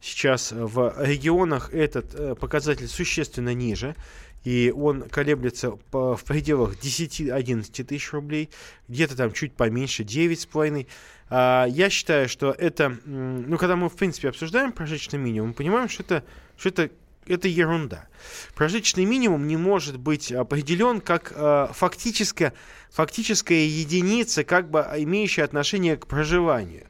[0.00, 3.94] Сейчас в регионах этот показатель существенно ниже.
[4.44, 8.48] И он колеблется по- в пределах 10-11 тысяч рублей,
[8.88, 10.86] где-то там чуть поменьше, 9,5.
[11.28, 15.88] А, я считаю, что это, ну, когда мы, в принципе, обсуждаем прожиточный минимум, мы понимаем,
[15.88, 16.24] что это,
[16.56, 16.90] что это
[17.26, 18.08] это ерунда.
[18.54, 22.52] Прожиточный минимум не может быть определен как э, фактическая,
[22.90, 26.86] фактическая единица, как бы имеющая отношение к проживанию.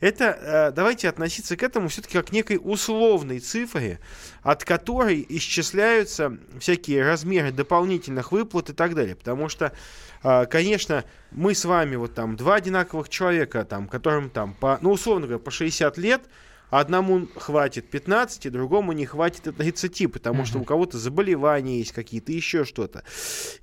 [0.00, 4.00] Это э, давайте относиться к этому все-таки как к некой условной цифре,
[4.42, 9.14] от которой исчисляются всякие размеры дополнительных выплат и так далее.
[9.14, 9.72] Потому что,
[10.22, 14.90] э, конечно, мы с вами вот там два одинаковых человека, там, которым там по, ну
[14.90, 16.22] условно говоря, по 60 лет,
[16.70, 22.30] Одному хватит 15, другому не хватит и 30, потому что у кого-то заболевания есть какие-то,
[22.30, 23.02] еще что-то.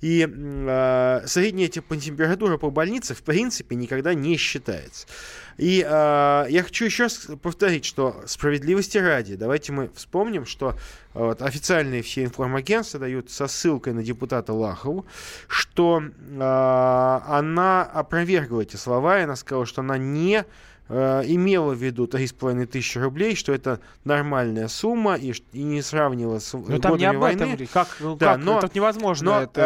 [0.02, 5.06] И э, средняя температура по больнице, в принципе, никогда не считается.
[5.58, 7.08] И э, я хочу еще
[7.42, 10.74] повторить, что справедливости ради, давайте мы вспомним, что э,
[11.18, 15.04] вот, официальные все информагентства дают со ссылкой на депутата Лахову,
[15.48, 20.44] что э, она опровергла эти слова, и она сказала, что она не
[20.88, 26.38] э, имела в виду 3,5 тысячи рублей, что это нормальная сумма и, и не сравнила
[26.38, 27.66] с Ну там не об годами этом войны.
[27.72, 28.44] Как, ну, Да, как?
[28.44, 29.62] но- это невозможно, но, это,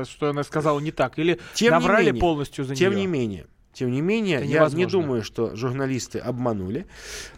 [0.00, 1.20] а, что она сказала не так.
[1.20, 3.02] Или Тем не наврали менее, полностью за Тем нее.
[3.02, 6.86] не менее, тем не менее, Это я не думаю, что журналисты обманули.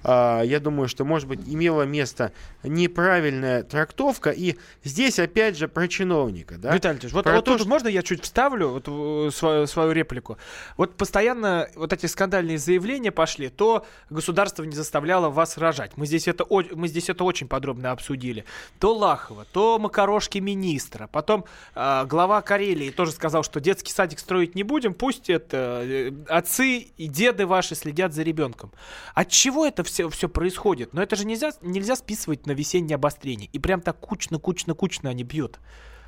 [0.04, 2.30] А, я думаю, что, может быть, имела место
[2.62, 4.30] неправильная трактовка.
[4.30, 6.56] И здесь, опять же, про чиновника.
[6.56, 6.72] Да?
[6.72, 9.66] Виталий Ильич, вот, Про вот то, тут что- можно я чуть вставлю вот, э, свою,
[9.66, 10.38] свою реплику?
[10.76, 15.96] Вот постоянно вот эти скандальные заявления пошли, то государство не заставляло вас рожать.
[15.96, 18.44] Мы здесь это, мы здесь это очень подробно обсудили.
[18.78, 21.08] То Лахова, то Макарошки министра.
[21.10, 26.12] Потом э, глава Карелии тоже сказал, что детский садик строить не будем, пусть это э,
[26.28, 28.72] отцы и деды ваши следят за ребенком.
[29.14, 30.92] От чего это все, все происходит?
[30.94, 33.48] Но это же нельзя, нельзя списывать на весеннее обострение.
[33.52, 35.58] И прям так кучно, кучно, кучно они бьют.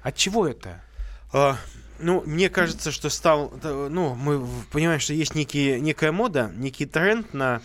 [0.02, 0.82] От чего это?
[1.32, 1.56] А,
[1.98, 3.52] ну, мне кажется, что стал...
[3.62, 7.60] э, Ну, мы понимаем, что есть некие, некая мода, некий тренд на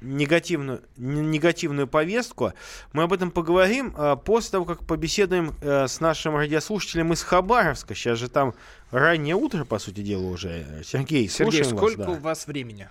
[0.00, 2.52] негативную, н- негативную повестку.
[2.92, 7.94] Мы об этом поговорим а, после того, как побеседуем э, с нашим радиослушателем из Хабаровска.
[7.94, 8.54] Сейчас же там
[8.90, 10.82] раннее утро, по сути дела, уже.
[10.84, 12.08] Сергей, Сергей, сколько вас.
[12.08, 12.20] у да.
[12.20, 12.88] вас времени?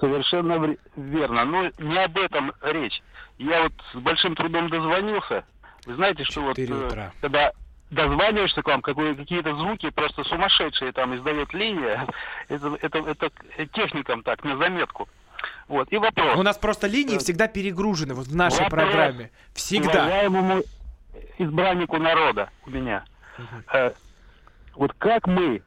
[0.00, 1.44] Совершенно верно.
[1.44, 3.02] Но не об этом речь.
[3.38, 5.44] Я вот с большим трудом дозвонился.
[5.86, 7.12] Вы знаете, что вот э, утра.
[7.20, 7.52] когда
[7.90, 12.06] дозваниваешься к вам, какие-то звуки просто сумасшедшие там издает линия,
[12.48, 13.30] это, это, это
[13.72, 15.08] техникам так, на заметку.
[15.68, 15.90] Вот.
[15.92, 16.36] И вопрос.
[16.36, 19.30] У нас просто линии Э, всегда перегружены вот в нашей вопрос программе.
[19.54, 20.06] Всегда.
[20.06, 20.62] Уважаемому
[21.38, 23.04] избраннику народа у меня.
[23.72, 23.92] Э,
[24.74, 25.62] вот как мы,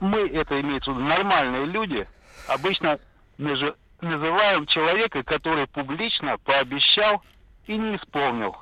[0.00, 2.06] мы, это имеется в виду, нормальные люди,
[2.48, 2.98] обычно
[3.38, 7.22] называем человека, который публично пообещал
[7.66, 8.56] и не исполнил.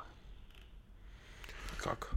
[1.82, 2.10] Как?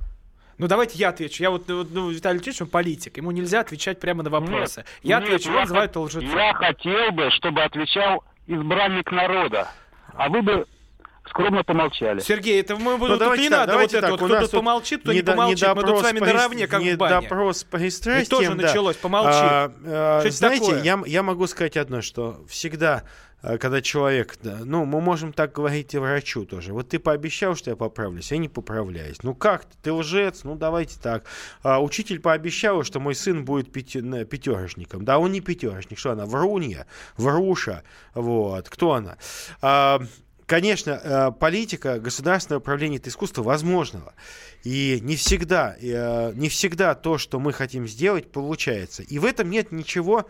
[0.61, 1.41] Ну давайте я отвечу.
[1.41, 3.17] Я вот, ну, Виталий он политик.
[3.17, 4.85] Ему нельзя отвечать прямо на вопросы.
[5.01, 6.37] я Нет, отвечу, его называют лжецом.
[6.37, 9.67] Я хотел бы, чтобы отвечал избранник народа,
[10.13, 10.67] а вы бы
[11.31, 12.19] скромно помолчали.
[12.19, 14.27] Сергей, это мы Ну, тут давайте не так, надо вот давайте это так, вот.
[14.31, 15.67] Кто тут помолчит, кто не помолчит.
[15.75, 17.15] Мы тут с вами по наравне, как в бане.
[17.17, 18.67] недопрос по пристрастиям, И тоже да.
[18.67, 19.29] началось, помолчи.
[19.31, 20.83] А, а, знаете, такое?
[20.83, 23.03] я, я могу сказать одно, что всегда,
[23.41, 26.73] а, когда человек, да, ну, мы можем так говорить и врачу тоже.
[26.73, 29.23] Вот ты пообещал, что я поправлюсь, я не поправляюсь.
[29.23, 31.23] Ну как ты, ты лжец, ну давайте так.
[31.63, 35.05] А, учитель пообещал, что мой сын будет пяти- пятерочником.
[35.05, 36.85] Да, он не пятерочник, что она, врунья,
[37.17, 38.69] вруша, вот.
[38.69, 39.17] Кто она?
[39.61, 40.01] А,
[40.51, 44.13] Конечно, э, политика, государственное управление это искусство возможного.
[44.65, 49.01] И не всегда, э, не всегда то, что мы хотим сделать, получается.
[49.01, 50.27] И в этом нет ничего,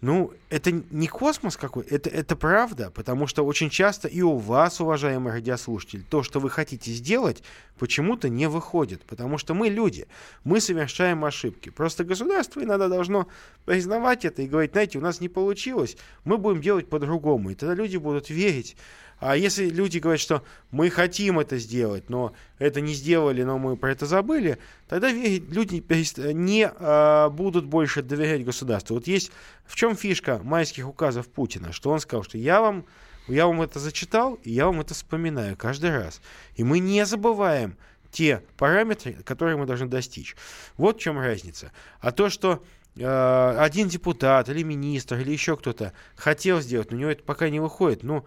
[0.00, 4.80] ну, это не космос какой, это, это правда, потому что очень часто и у вас,
[4.80, 7.42] уважаемый радиослушатель, то, что вы хотите сделать,
[7.80, 10.06] почему-то не выходит, потому что мы люди,
[10.44, 11.70] мы совершаем ошибки.
[11.70, 13.26] Просто государство иногда должно
[13.64, 17.74] признавать это и говорить, знаете, у нас не получилось, мы будем делать по-другому, и тогда
[17.74, 18.76] люди будут верить.
[19.20, 23.76] А если люди говорят, что мы хотим это сделать, но это не сделали, но мы
[23.76, 28.94] про это забыли, тогда люди перест- не а, будут больше доверять государству.
[28.94, 29.32] Вот есть
[29.66, 32.84] в чем фишка майских указов Путина, что он сказал, что я вам,
[33.26, 36.20] я вам это зачитал, и я вам это вспоминаю каждый раз.
[36.54, 37.76] И мы не забываем
[38.12, 40.36] те параметры, которые мы должны достичь.
[40.76, 41.72] Вот в чем разница.
[42.00, 42.64] А то, что
[42.96, 47.50] э, один депутат или министр или еще кто-то хотел сделать, но у него это пока
[47.50, 48.02] не выходит.
[48.02, 48.24] Ну,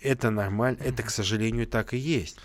[0.00, 2.38] это нормально, это, к сожалению, так и есть.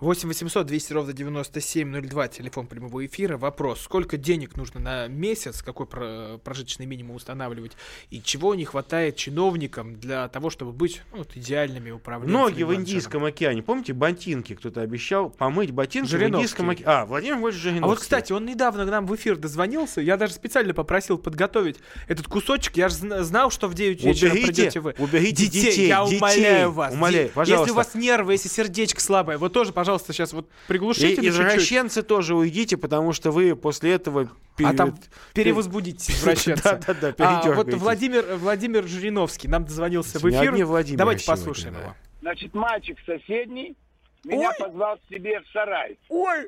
[0.00, 3.36] 8 800 200 ровно 9702, телефон прямого эфира.
[3.36, 7.72] Вопрос, сколько денег нужно на месяц, какой про- прожиточный минимум устанавливать,
[8.10, 12.32] и чего не хватает чиновникам для того, чтобы быть ну, вот, идеальными управленцами?
[12.40, 12.72] Ноги в?
[12.74, 13.64] Индийском океане.
[13.64, 16.22] Помните, ботинки кто-то обещал помыть ботинки в.
[16.22, 16.86] Индийском океане?
[16.88, 17.84] А, Владимир Вольфович Жириновский.
[17.84, 20.00] А вот, кстати, он недавно к нам в эфир дозвонился.
[20.00, 22.76] Я даже специально попросил подготовить этот кусочек.
[22.76, 24.94] Я же зна- знал, что в 9 вечера Уберите- придете вы.
[24.98, 26.18] уберите детей, я детей.
[26.18, 26.94] умоляю вас.
[26.94, 27.62] Умоляю, пожалуйста.
[27.62, 31.30] Если у вас нервы, если сердечко слабое, вы тоже, пожалуйста, сейчас вот приглушите И чуть-чуть.
[31.32, 34.28] извращенцы тоже уйдите, потому что вы после этого...
[34.62, 34.98] А там
[35.34, 36.80] перевозбудитесь, извращенца.
[36.86, 37.72] Да-да-да, А вот.
[37.74, 40.50] Владимир, Владимир Жириновский нам дозвонился в эфир.
[40.50, 41.94] одни Владимиры Давайте послушаем его.
[42.20, 43.76] Значит, мальчик соседний
[44.24, 45.98] меня позвал к себе в сарай.
[46.08, 46.44] Ой!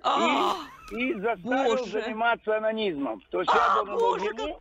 [0.93, 1.91] И, и заставил Боже.
[2.03, 3.23] заниматься анонизмом.
[3.31, 4.61] То есть я должен был ему,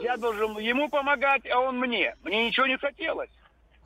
[0.00, 2.14] я должен ему помогать, а он мне.
[2.22, 3.30] Мне ничего не хотелось.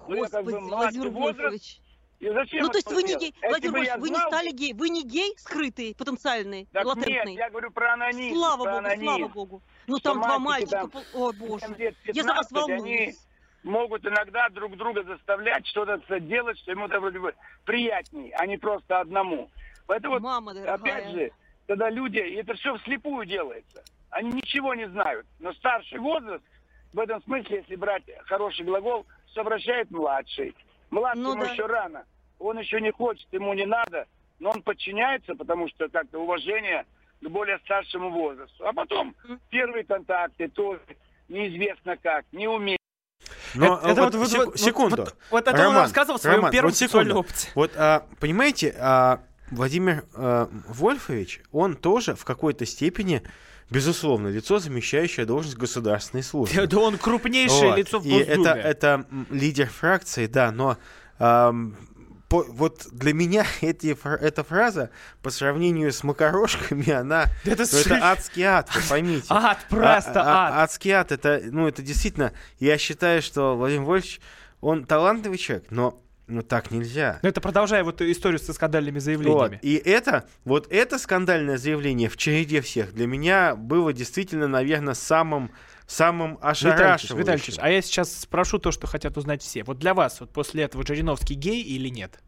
[0.06, 1.80] Ну, я как бы Господи, младший Владимир возраст.
[2.20, 4.88] И зачем Ну, то есть вы не гей, Владимир Вольфович, вы не стали гей, вы
[4.88, 7.32] не гей скрытый, потенциальный, Так латентный?
[7.32, 8.34] нет, я говорю про анонизм.
[8.34, 9.04] Слава про богу, анонизм.
[9.04, 9.62] слава богу.
[9.86, 11.66] Ну, там два мальчика, там о боже.
[11.66, 13.28] 7 лет, Я за вас 15, Они волнуюсь.
[13.62, 17.00] могут иногда друг друга заставлять что-то делать, что ему это
[17.64, 19.48] приятней, а не просто одному.
[19.86, 20.74] Поэтому Мама дорогая.
[20.74, 21.30] опять же,
[21.68, 25.24] когда люди, и это все вслепую делается, они ничего не знают.
[25.38, 26.44] Но старший возраст,
[26.92, 30.56] в этом смысле, если брать хороший глагол, совращает младший.
[30.90, 31.52] Младшему Ну да.
[31.52, 32.04] еще рано.
[32.38, 34.06] Он еще не хочет, ему не надо,
[34.38, 36.86] но он подчиняется, потому что как-то уважение
[37.20, 38.64] к более старшему возрасту.
[38.66, 39.14] А потом
[39.50, 40.80] первые контакты тоже
[41.28, 42.78] неизвестно как, не умеет.
[43.54, 44.96] Но Это- это вот, вот- сек- вот- секунду.
[45.04, 46.88] вот- вот это он рассказывал в своем Роман, первом вот секунду.
[46.90, 47.50] сексуальном опыте.
[47.54, 49.20] Вот, а, понимаете, а,
[49.50, 53.22] Владимир а, Вольфович, он тоже в какой-то степени,
[53.70, 56.66] безусловно, лицо, замещающее должность государственной службы.
[56.66, 57.78] Да он крупнейшее Вот.
[57.78, 58.50] лицо в И Госдуме.
[58.50, 60.76] это, это м, лидер фракции, да, но
[61.18, 61.76] ам,
[62.28, 64.90] по- вот для меня эти, эта фраза
[65.22, 69.26] по сравнению с макарошками, она это ну, это адский ад, вы поймите.
[69.30, 70.64] Ад, просто А- а- ад.
[70.64, 74.20] Адский ад, это, ну, это действительно, я считаю, что Владимир Вольфович,
[74.60, 77.18] он талантливый человек, но ну, так нельзя.
[77.22, 79.02] Ну, это продолжая вот историю со скандальными Вот.
[79.02, 79.58] заявлениями.
[79.62, 85.50] И это, вот это скандальное заявление в череде всех для меня было действительно, наверное, самым,
[85.86, 87.18] самым Витальевич, ошарашивающим.
[87.18, 89.64] Витальевич, а я сейчас спрошу то, что хотят узнать все.
[89.64, 92.20] Вот для вас вот после этого Жириновский гей или нет?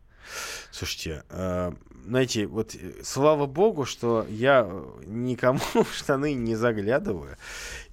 [0.70, 1.72] Слушайте, э,
[2.06, 7.36] знаете, вот э, слава богу, что я э, никому в штаны не заглядываю.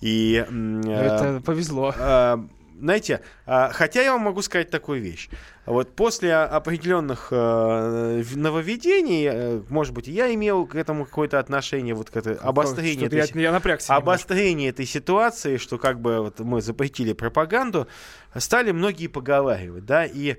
[0.02, 0.46] И,
[0.86, 1.93] Это повезло.
[2.80, 5.30] Знаете, э, хотя я вам могу сказать такую вещь.
[5.66, 12.10] Вот после определенных э, нововведений, э, может быть, я имел к этому какое-то отношение, вот
[12.10, 14.12] к этой обострению этой я, я напрягся немножко.
[14.12, 17.88] обострение этой ситуации, что как бы вот мы запретили пропаганду,
[18.36, 20.38] стали многие поговаривать, да, и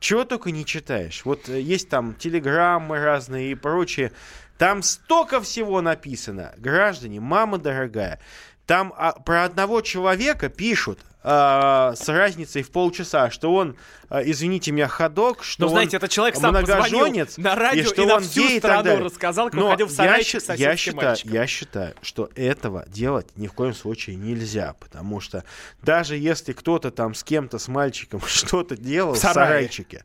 [0.00, 1.24] чего только не читаешь.
[1.24, 4.12] Вот э, есть там телеграммы разные и прочее.
[4.58, 6.54] Там столько всего написано.
[6.58, 8.18] Граждане, мама дорогая,
[8.66, 13.76] там а, про одного человека пишут а, с разницей в полчаса, что он,
[14.08, 17.84] а, извините меня, ходок, что Ну, он знаете, это человек сам многоженец, на радио и
[17.84, 19.04] что и на он всю гей и так страну далее.
[19.04, 21.32] рассказал, как Но ходил в я сарайчик я соседским считаю, мальчиком.
[21.32, 25.44] я считаю, что этого делать ни в коем случае нельзя, потому что
[25.82, 30.04] даже если кто-то там с кем-то, с мальчиком что-то делал В в, сарайчике,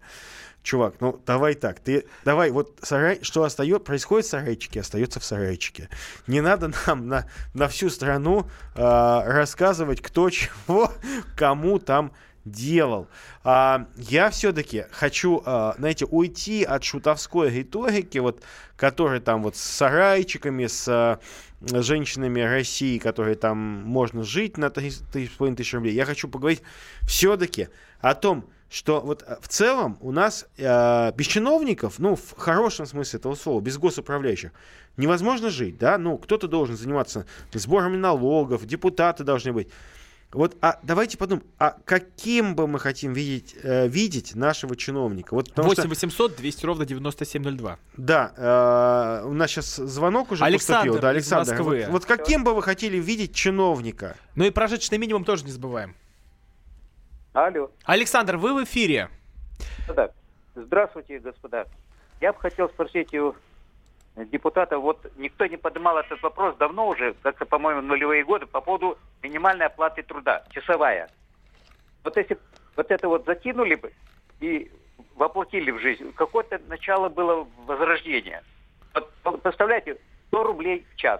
[0.65, 5.23] чувак, ну давай так, ты давай вот сарай, что остается, происходит в сарайчике, остается в
[5.23, 5.89] сарайчике.
[6.27, 10.91] Не надо нам на, на всю страну а, рассказывать, кто чего,
[11.37, 12.11] кому там
[12.45, 13.07] делал.
[13.43, 18.41] А, я все-таки хочу, а, знаете, уйти от шутовской риторики, вот,
[18.75, 21.19] которая там вот с сарайчиками, с а,
[21.61, 25.93] женщинами России, которые там можно жить на 3,5 тысяч рублей.
[25.93, 26.61] Я хочу поговорить
[27.07, 32.37] все-таки о том, что вот э, в целом у нас э, без чиновников, ну, в
[32.37, 34.51] хорошем смысле этого слова, без госуправляющих,
[34.97, 39.69] невозможно жить, да, ну, кто-то должен заниматься сбором налогов, депутаты должны быть.
[40.31, 45.33] Вот, а давайте подумаем, а каким бы мы хотим видеть, э, видеть нашего чиновника?
[45.33, 47.79] Вот, потому 8 что, 800 200 ровно 9702.
[47.95, 51.01] да, э, у нас сейчас звонок уже Александр поступил.
[51.01, 51.83] Да, из Александр, Москвы.
[51.85, 54.17] вот, вот каким бы вы хотели видеть чиновника?
[54.35, 55.95] Ну и прожиточный минимум тоже не забываем.
[57.35, 57.69] Алло.
[57.83, 59.09] Александр, вы в эфире.
[59.93, 60.09] Да.
[60.55, 61.65] Здравствуйте, господа.
[62.21, 63.35] Я бы хотел спросить у
[64.15, 68.97] депутата, вот никто не поднимал этот вопрос давно уже, как-то, по-моему, нулевые годы, по поводу
[69.21, 71.09] минимальной оплаты труда, часовая.
[72.05, 72.37] Вот если
[72.77, 73.91] вот это вот закинули бы
[74.39, 74.71] и
[75.15, 78.43] воплотили в жизнь, какое-то начало было возрождения.
[79.25, 81.19] Вот представляете, 100 рублей в час.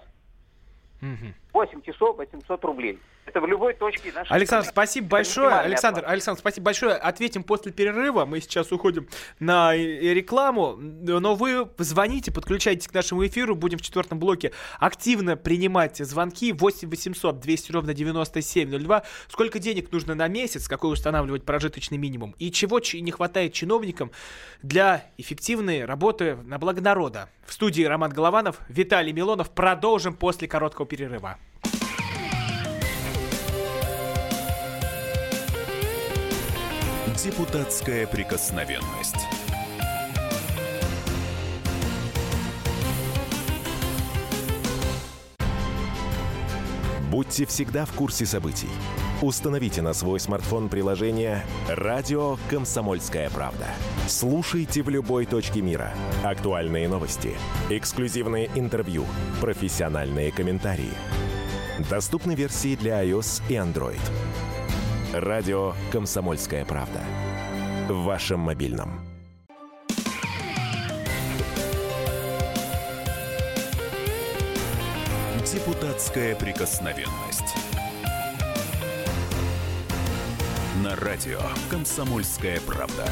[1.01, 1.33] Мгм.
[1.51, 2.99] 8 часов 800 рублей.
[3.25, 4.73] Это в любой точке нашей Александр, страны.
[4.73, 5.55] спасибо большое.
[5.55, 6.13] Александр, оплата.
[6.13, 6.93] Александр, спасибо большое.
[6.93, 8.25] Ответим после перерыва.
[8.25, 9.07] Мы сейчас уходим
[9.39, 10.75] на э, рекламу.
[10.77, 13.55] Но вы звоните, подключайтесь к нашему эфиру.
[13.55, 16.53] Будем в четвертом блоке активно принимать звонки.
[16.53, 19.03] 8 800 200 ровно 9702.
[19.27, 20.67] Сколько денег нужно на месяц?
[20.67, 22.35] Какой устанавливать прожиточный минимум?
[22.37, 24.11] И чего не хватает чиновникам
[24.61, 27.29] для эффективной работы на благо народа?
[27.47, 29.49] В студии Роман Голованов, Виталий Милонов.
[29.49, 31.39] Продолжим после короткого перерыва.
[37.25, 39.15] Депутатская прикосновенность.
[47.09, 48.69] Будьте всегда в курсе событий.
[49.23, 53.65] Установите на свой смартфон приложение «Радио Комсомольская правда».
[54.07, 55.95] Слушайте в любой точке мира.
[56.23, 57.31] Актуальные новости,
[57.71, 59.03] эксклюзивные интервью,
[59.41, 60.93] профессиональные комментарии.
[61.89, 63.99] Доступны версии для iOS и Android.
[65.19, 66.99] «Радио Комсомольская правда».
[67.87, 68.99] В вашем мобильном.
[75.49, 77.55] Депутатская прикосновенность.
[80.83, 81.39] На радио
[81.69, 83.05] «Комсомольская правда».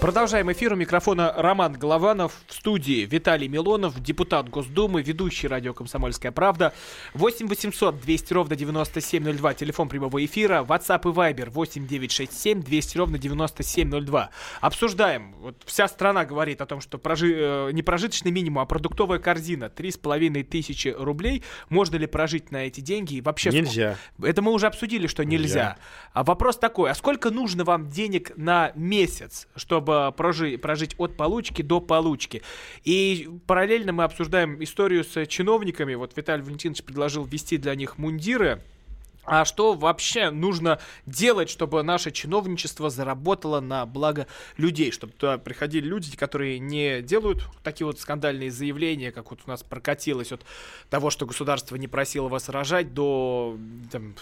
[0.00, 0.72] Продолжаем эфир.
[0.72, 2.32] У микрофона Роман Голованов.
[2.46, 6.74] В студии Виталий Милонов, депутат Госдумы, ведущий радио «Комсомольская правда».
[7.14, 10.62] 8 800 200 ровно 9702, телефон прямого эфира.
[10.62, 14.28] WhatsApp и Viber 8 967 200 ровно 9702.
[14.60, 15.34] Обсуждаем.
[15.40, 17.32] Вот вся страна говорит о том, что прожи...
[17.34, 21.42] э, не прожиточный минимум, а продуктовая корзина 3,5 тысячи рублей.
[21.70, 23.14] Можно ли прожить на эти деньги?
[23.14, 23.96] И вообще Нельзя.
[24.22, 25.40] Это мы уже обсудили, что нельзя.
[25.40, 25.76] Нельзя.
[26.12, 31.62] А вопрос такой, а сколько нужно вам денег на месяц, чтобы прожи- прожить от получки
[31.62, 32.42] до получки?
[32.84, 35.94] И параллельно мы обсуждаем историю с чиновниками.
[35.94, 38.62] Вот Виталий Валентинович предложил ввести для них мундиры.
[39.24, 44.26] А что вообще нужно делать, чтобы наше чиновничество заработало на благо
[44.56, 44.90] людей?
[44.90, 49.62] Чтобы туда приходили люди, которые не делают такие вот скандальные заявления, как вот у нас
[49.62, 50.44] прокатилось от
[50.88, 53.56] того, что государство не просило вас рожать, до
[53.92, 54.14] там,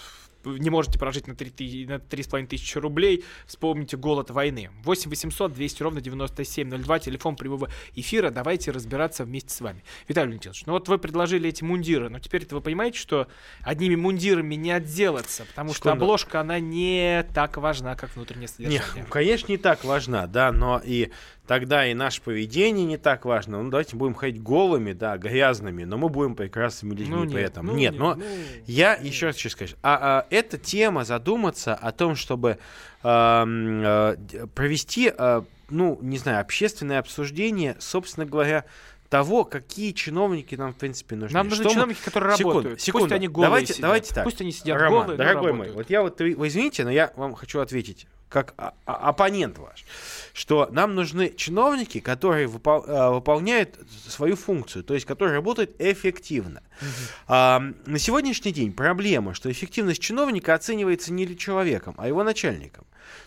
[0.57, 4.71] не можете прожить на 3 ты- на 3,5 тысячи рублей, вспомните голод войны.
[4.85, 9.83] 8 800 200 ровно 9702, телефон прямого эфира, давайте разбираться вместе с вами.
[10.09, 13.29] Виталий Валентинович, ну вот вы предложили эти мундиры, но теперь вы понимаете, что
[13.63, 16.05] одними мундирами не отделаться, потому что Секунду.
[16.05, 19.05] обложка, она не так важна, как внутреннее Не, содержание.
[19.11, 21.11] конечно, не так важна, да, но и
[21.49, 23.61] тогда и наше поведение не так важно.
[23.63, 27.51] Ну, давайте будем ходить голыми, да, грязными, но мы будем прекрасными людьми Ну, при нет,
[27.51, 27.67] этом.
[27.67, 28.23] ну, нет, нет, но ну,
[28.67, 32.59] я еще раз хочу сказать, а, а, эта тема задуматься о том, чтобы
[33.03, 38.65] э, д- провести, э, ну, не знаю, общественное обсуждение, собственно говоря,
[39.09, 41.35] того, какие чиновники нам, в принципе, нужны.
[41.35, 42.75] Нам нужны Что мы- чиновники, которые Секунду, работают.
[42.77, 43.15] Пусть секунду.
[43.15, 43.83] они голые давайте, сидят.
[43.83, 44.25] Давайте так.
[44.25, 47.35] Пусть они сидят Роман, голые, дорогой мой, вот я вот, вы извините, но я вам
[47.35, 48.55] хочу ответить как
[48.85, 49.85] оппонент ваш,
[50.35, 56.63] что нам нужны чиновники, которые выпол- э, выполняют свою функцию, то есть которые работают эффективно.
[57.27, 62.85] А, на сегодняшний день проблема, что эффективность чиновника оценивается не человеком, а его начальником.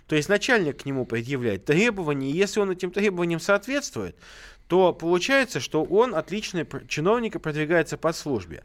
[0.07, 4.15] То есть начальник к нему предъявляет требования, и если он этим требованиям соответствует,
[4.67, 8.63] то получается, что он отличный чиновник и продвигается по службе.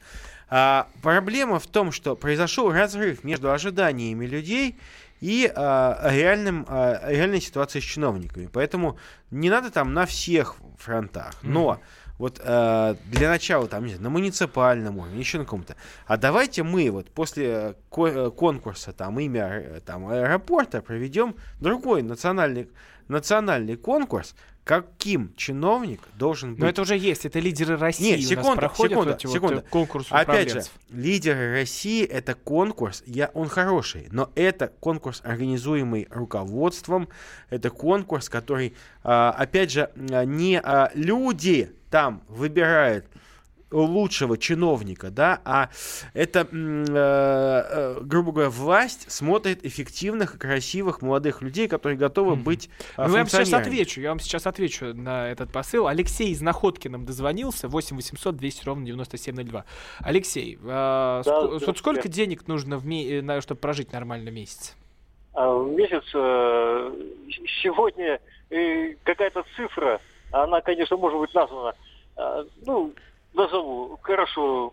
[0.49, 4.77] А, проблема в том, что произошел разрыв между ожиданиями людей
[5.21, 8.49] и а, реальным, а, реальной ситуацией с чиновниками.
[8.53, 8.99] Поэтому
[9.31, 11.35] не надо там на всех фронтах.
[11.43, 11.81] Но
[12.19, 15.77] вот э, для начала там не знаю, на муниципальном уровне, еще на каком-то.
[16.07, 22.03] А давайте мы вот после э, э, конкурса там имя э, там аэропорта проведем другой
[22.03, 22.71] национальный
[23.09, 24.35] национальный конкурс,
[24.67, 26.61] каким чиновник должен быть.
[26.61, 29.59] Но это уже есть, это лидеры России Нет, секунду, проходят секунду, вот, секунду.
[29.59, 36.09] э, конкурсы Опять же, лидеры России это конкурс, я, он хороший, но это конкурс, организуемый
[36.11, 37.09] руководством,
[37.49, 43.07] это конкурс, который, а, опять же, а, не а, люди там выбирают
[43.85, 45.71] лучшего чиновника, да, а
[46.15, 53.07] это, э, э, грубо говоря, власть смотрит эффективных, красивых, молодых людей, которые готовы быть а,
[53.07, 55.87] Ну, я вам сейчас отвечу, я вам сейчас отвечу на этот посыл.
[55.87, 59.65] Алексей из Находки нам дозвонился, 8 800 200 ровно 9702.
[60.01, 64.77] Алексей, а, Да, ск- вот сколько денег нужно, в ме- на, чтобы прожить нормально месяц?
[65.35, 66.93] А в месяц э,
[67.63, 68.21] сегодня
[68.51, 70.01] э, какая-то цифра,
[70.33, 71.75] она, конечно, может быть названа.
[72.65, 72.93] Ну,
[73.37, 73.99] назову.
[74.03, 74.73] Хорошо.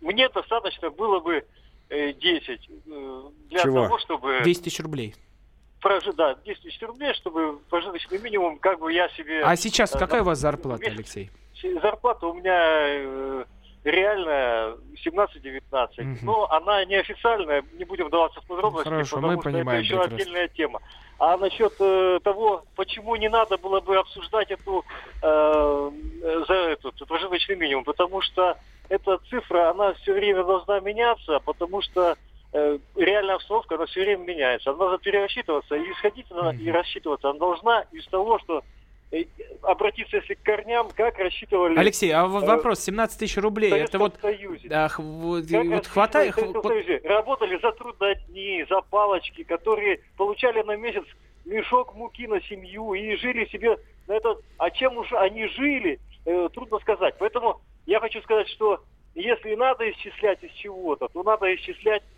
[0.00, 1.44] Мне достаточно было бы
[1.90, 3.84] э, 10 э, для Чего?
[3.84, 5.14] того, чтобы 10 тысяч рублей.
[5.80, 9.42] прожить, да, 10 тысяч рублей, чтобы прожиточный минимум, как бы я себе...
[9.42, 11.30] А сейчас э, какая у вас зарплата, Алексей?
[11.82, 13.44] Зарплата у меня э,
[13.84, 16.18] реальная 17-19.
[16.22, 19.96] Но она неофициальная, не будем вдаваться в подробности, Хорошо, потому мы что понимаем это еще
[19.96, 20.16] прекрасно.
[20.16, 20.80] отдельная тема.
[21.18, 24.84] А насчет э, того, почему не надо было бы обсуждать эту
[25.22, 25.90] э,
[26.48, 28.56] за этот прожиточный минимум, потому что
[28.88, 32.16] эта цифра, она все время должна меняться, потому что
[32.52, 34.70] э, реальная обстановка, она все время меняется.
[34.70, 38.62] Она должна перерасчитываться, и исходить она, и рассчитываться она должна из того, что
[39.62, 41.78] обратиться, если к корням, как рассчитывали...
[41.78, 44.18] Алексей, а вот э, вопрос, 17 тысяч рублей, это вот...
[44.20, 44.68] Союзе.
[44.68, 46.36] Х- вот, вот хватает...
[46.36, 51.04] вот- Союзе работали за трудодни, за палочки, которые получали на месяц
[51.44, 54.40] мешок муки на семью и жили себе на этот...
[54.58, 57.14] А чем уж они жили, э, трудно сказать.
[57.18, 58.82] Поэтому я хочу сказать, что
[59.14, 62.13] если надо исчислять из чего-то, то надо исчислять э,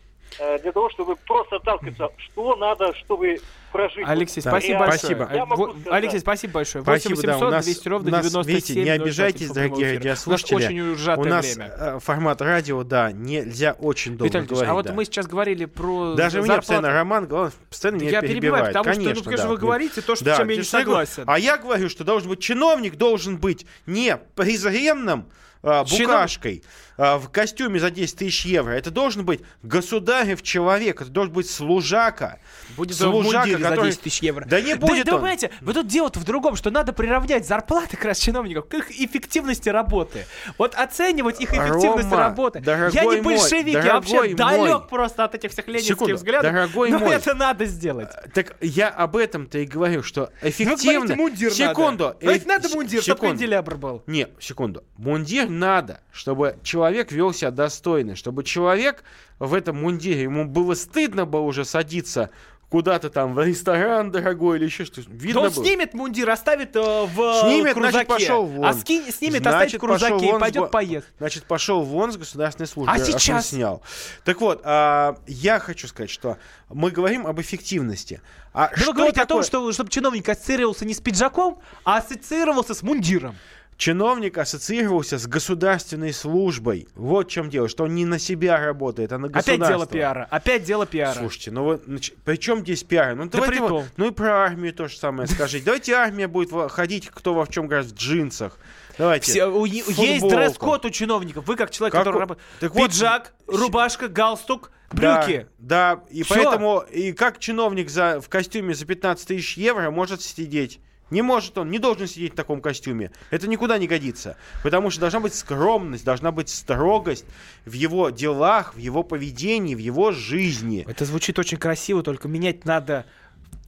[0.62, 3.38] для того, чтобы просто отталкиваться, что надо, чтобы
[3.72, 4.04] прожить.
[4.06, 4.86] Алексей, спасибо реально.
[4.86, 5.16] большое.
[5.26, 5.94] Спасибо.
[5.96, 6.82] Алексей, спасибо большое.
[6.84, 9.92] Спасибо, да, 8 у нас- 200 ровно у нас, 97 видите, не 02 обижайтесь, дорогие
[9.94, 10.54] радиослушатели.
[10.54, 11.74] У нас очень сжатое У нас время.
[11.78, 14.70] э, формат радио, да, нельзя очень долго Виталий Ильич, говорить.
[14.70, 14.92] а вот да.
[14.92, 16.60] мы сейчас говорили про Даже меня зарплату.
[16.60, 18.66] постоянно Роман Главное, постоянно меня Я перебиваю, перебивает.
[18.68, 19.50] потому что, ну, Конечно, конечно, да.
[19.50, 21.24] вы говорите то, что- Да, чем я не согласен.
[21.26, 25.28] А я говорю, что должен быть чиновник, должен быть не презренным
[25.62, 28.72] а, Чинов- букашкой а, в костюме за 10 тысяч евро.
[28.72, 32.38] Это должен быть государев человек, это должен быть служака.
[32.76, 34.44] Будет в мундире за 10 тысяч евро.
[34.46, 35.20] Да не будет да, он.
[35.20, 38.90] понимаете, вы тут дело-то в другом, что надо приравнять зарплаты как раз чиновников к их
[38.90, 40.26] эффективности работы.
[40.58, 42.62] Вот оценивать их эффективность Рома, работы.
[42.64, 44.88] Я не мой, большевик, я вообще далек мой.
[44.88, 46.52] просто от этих всех ленинских Секунду, взглядов.
[46.52, 47.14] дорогой но мой.
[47.14, 48.08] это надо сделать.
[48.34, 50.92] Так я об этом-то и говорю, что Вы эффективно...
[50.94, 52.04] говорите, мундир секунду.
[52.04, 52.16] надо.
[52.20, 53.34] Э, надо мундир, чтобы секунду.
[53.34, 54.02] канделябр был.
[54.06, 54.84] Не, секунду.
[54.96, 59.04] Мундир надо, чтобы человек вел себя достойно, чтобы человек
[59.38, 62.30] в этом мундире, ему было стыдно бы уже садиться
[62.68, 65.08] куда-то там в ресторан дорогой или еще что-то.
[65.08, 65.64] Да Видно он было.
[65.64, 67.92] снимет мундир, оставит э, в Снимет, крузаке.
[67.92, 68.66] значит, пошел вон.
[68.66, 71.06] А ски- снимет, Значит, оставит в крузаке и с пойдет поест.
[71.18, 72.92] Значит, пошел вон с государственной службы.
[72.92, 73.50] А сейчас?
[73.50, 73.82] снял.
[74.24, 78.20] Так вот, а, я хочу сказать, что мы говорим об эффективности.
[78.52, 81.60] А Да что вы говорите о том, такое- что, чтобы чиновник ассоциировался не с пиджаком,
[81.84, 83.36] а ассоциировался с мундиром.
[83.76, 86.88] Чиновник ассоциировался с государственной службой.
[86.94, 89.68] Вот в чем дело, что он не на себя работает, а на Опять государство.
[89.76, 90.28] дело пиара.
[90.30, 91.18] Опять дело пиара.
[91.18, 93.14] Слушайте, ну нач- при чем здесь пиар?
[93.14, 93.68] Ну, давайте притом.
[93.82, 95.64] вот- ну и про армию то же самое скажите.
[95.66, 98.58] Давайте армия будет ходить, кто во в чем говорит, в джинсах.
[98.96, 99.30] Давайте.
[99.30, 101.46] Все, у- есть дресс-код у чиновников.
[101.46, 102.46] Вы как человек, Как который у- работает.
[102.60, 105.46] Так вот, Пиджак, рубашка, галстук, Да, брюки.
[105.58, 106.34] Да, и Всё.
[106.34, 110.80] поэтому, и как чиновник за, в костюме за 15 тысяч евро может сидеть?
[111.10, 113.12] Не может он, не должен сидеть в таком костюме.
[113.30, 114.36] Это никуда не годится.
[114.64, 117.24] Потому что должна быть скромность, должна быть строгость
[117.64, 120.84] в его делах, в его поведении, в его жизни.
[120.88, 123.06] Это звучит очень красиво, только менять надо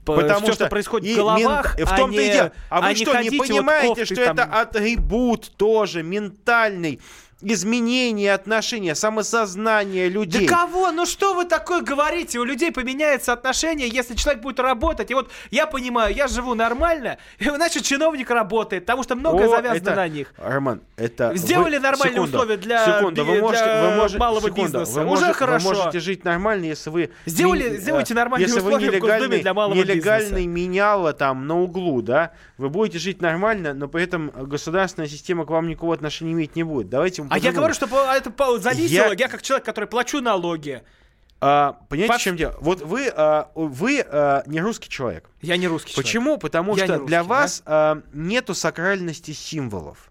[0.04, 2.32] по- Потому всё, что, что происходит и в головах, мент- в а том-то и не-
[2.32, 2.52] дело.
[2.70, 4.38] А вы не что, не вот понимаете, кофты что там.
[4.38, 6.98] это атрибут тоже ментальный
[7.40, 10.46] изменение отношения, самосознание Да людей?
[10.46, 10.90] кого?
[10.90, 12.38] Ну что вы такое говорите?
[12.38, 15.10] У людей поменяется отношение, если человек будет работать.
[15.10, 19.50] И вот я понимаю, я живу нормально, и значит чиновник работает, потому что многое О,
[19.50, 20.34] завязано это- на них.
[20.36, 21.32] Роман, это...
[21.36, 24.92] Сделали вы- нормальные секунду, условия для секунду, вы можете, для вы можете, малого секунду, бизнеса.
[24.92, 25.68] Вы Уже можете, хорошо.
[25.68, 27.10] Вы можете жить нормально, если вы...
[27.26, 30.48] Сделали- ми- сделайте э, нормальные если вы условия в Госдуме нелегальный, для малого нелегальный бизнеса.
[30.48, 32.32] меняла там на углу, да?
[32.56, 36.64] Вы будете жить нормально, но при этом государственная система к вам никакого отношения иметь не
[36.64, 36.88] будет.
[36.88, 39.12] Давайте А я говорю, что это зависело.
[39.12, 39.28] Я- Я...
[39.28, 40.82] как человек, который плачу налоги.
[41.40, 42.56] А, понимаете, По- в чем дело?
[42.60, 45.30] Вот вы, а, вы а, не русский человек.
[45.40, 46.36] Я не русский Почему?
[46.36, 50.10] Потому Я что для русский, вас а, нету сакральности символов.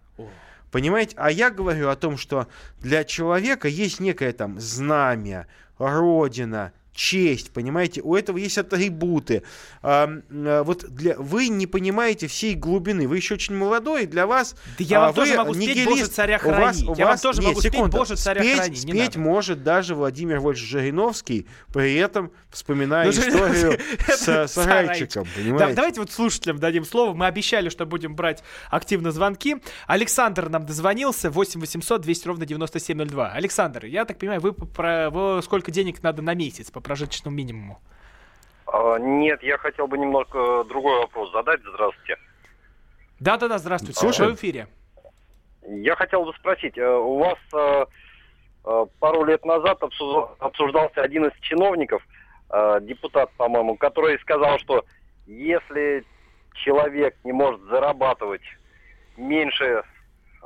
[0.71, 1.15] Понимаете?
[1.17, 2.47] А я говорю о том, что
[2.79, 5.47] для человека есть некое там знамя,
[5.77, 8.01] родина, честь, понимаете?
[8.01, 9.43] У этого есть атрибуты.
[9.83, 13.07] А, а, вот для, вы не понимаете всей глубины.
[13.07, 14.55] Вы еще очень молодой, и для вас...
[14.79, 15.87] Да я а, вам вы тоже могу спеть нигилист.
[15.89, 16.89] «Боже, царя У вас- храни».
[16.89, 17.97] у Я вам вас- тоже нет, могу спеть секунду.
[17.97, 18.71] «Боже, царя Спеть- храни».
[18.71, 19.19] Не Спеть надо.
[19.19, 25.75] может даже Владимир Вольфович Жириновский, при этом вспоминая Ну, историю с сарайчиком, понимаете?
[25.75, 27.13] давайте вот слушателям дадим слово.
[27.13, 29.57] Мы обещали, что будем брать активно звонки.
[29.85, 31.29] Александр нам дозвонился.
[31.29, 33.31] 8 800 200 ровно 9702.
[33.33, 37.79] Александр, я так понимаю, вы, про, вы сколько денег надо на месяц прожиточному минимуму?
[38.65, 41.59] А, Нет, я хотел бы немного другой вопрос задать.
[41.61, 42.17] Здравствуйте.
[43.19, 43.99] Да-да-да, здравствуйте.
[43.99, 44.31] Слушаем.
[44.31, 44.67] Вы в эфире.
[45.63, 47.85] Я хотел бы спросить, э, у вас э,
[48.65, 49.79] э, пару лет назад
[50.39, 52.01] обсуждался один из чиновников,
[52.49, 54.85] э, депутат, по-моему, который сказал, что
[55.25, 56.05] если
[56.53, 58.43] человек не может зарабатывать
[59.17, 59.83] меньше,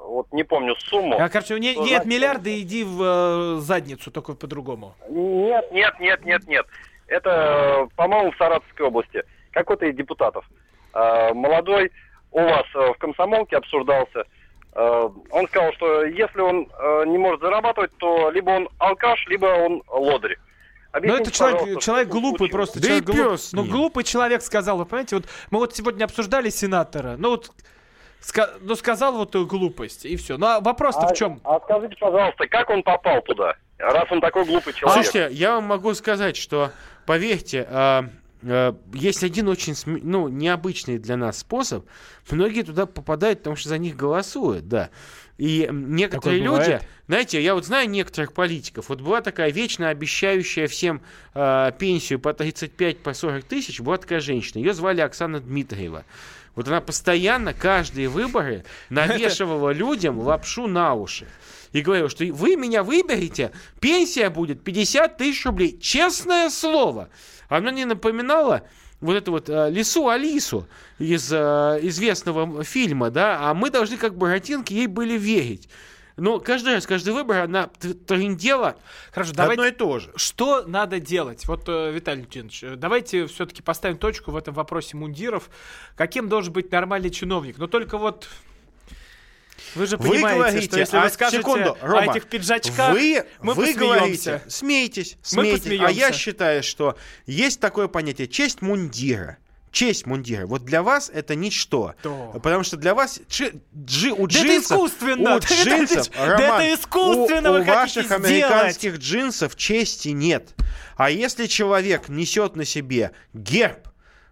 [0.06, 1.18] вот не помню сумму.
[1.20, 4.96] А, короче, не- нет значит, миллиарда, иди в э, задницу, только по-другому.
[5.10, 6.66] Нет, нет, нет, нет, нет.
[7.08, 9.24] Это, по-моему, в Саратовской области.
[9.52, 10.46] Какой-то из депутатов.
[10.94, 11.92] Э, Молодой
[12.32, 14.24] у вас э, в комсомолке обсуждался.
[14.74, 19.46] Э, он сказал, что если он э, не может зарабатывать, то либо он алкаш, либо
[19.46, 20.38] он лодырь.
[20.94, 22.52] Ну, Объясните, это человек, человек глупый случилось?
[22.52, 22.80] просто.
[22.82, 25.74] Да человек и глуп- пес с Ну, глупый человек сказал, вы понимаете, вот мы вот
[25.76, 27.52] сегодня обсуждали сенатора, ну вот,
[28.22, 30.38] ска- ну сказал вот эту глупость, и все.
[30.38, 31.42] Ну, а вопрос-то в чем?
[31.44, 35.04] А скажите, пожалуйста, как он попал туда, раз он такой глупый человек?
[35.06, 36.72] Слушайте, я вам могу сказать, что,
[37.06, 38.06] поверьте, а,
[38.44, 41.86] а, есть один очень см- ну, необычный для нас способ.
[42.30, 44.90] Многие туда попадают, потому что за них голосуют, да.
[45.38, 46.84] И некоторые Такое люди, бывает?
[47.08, 51.02] знаете, я вот знаю некоторых политиков, вот была такая вечно обещающая всем
[51.34, 56.06] а, пенсию по 35, по 40 тысяч, была такая женщина, ее звали Оксана Дмитриева.
[56.56, 61.28] Вот она постоянно каждые выборы навешивала людям лапшу на уши.
[61.72, 65.80] И говорила, что вы меня выберете, пенсия будет 50 тысяч рублей.
[65.80, 67.10] Честное слово.
[67.48, 68.64] Она не напоминала
[69.00, 70.68] вот эту вот э, Лису Алису
[71.00, 75.70] из э, известного фильма, да, а мы должны как буратинки ей были верить.
[76.18, 78.78] Но каждый раз, каждый выбор она т- трындела
[79.12, 79.68] Хорошо, одно давайте.
[79.70, 80.12] и то же.
[80.16, 81.46] Что надо делать?
[81.48, 85.50] Вот, э, Виталий Леонидович, э, давайте все-таки поставим точку в этом вопросе мундиров.
[85.96, 87.58] Каким должен быть нормальный чиновник?
[87.58, 88.28] Но только вот
[89.76, 92.94] вы же Вы понимаете, говорите, что если а, вы скажете секунду, о Рома, этих пиджачках,
[92.94, 93.80] вы, мы вы посмеемся.
[93.80, 95.80] говорите, смейтесь, Мы смейтесь.
[95.82, 99.38] А я считаю, что есть такое понятие честь мундира.
[99.72, 100.46] Честь мундира.
[100.46, 101.96] Вот для вас это ничто.
[102.04, 102.10] Да.
[102.42, 104.72] Потому что для вас джи, джи- у Да это джинсов...
[104.78, 105.36] искусственно!
[105.36, 108.26] У Да это- джинсов, да Роман, это искусственно у, у ваших сделать!
[108.26, 110.54] американских джинсов чести нет.
[110.98, 113.88] А если человек несет на себе герб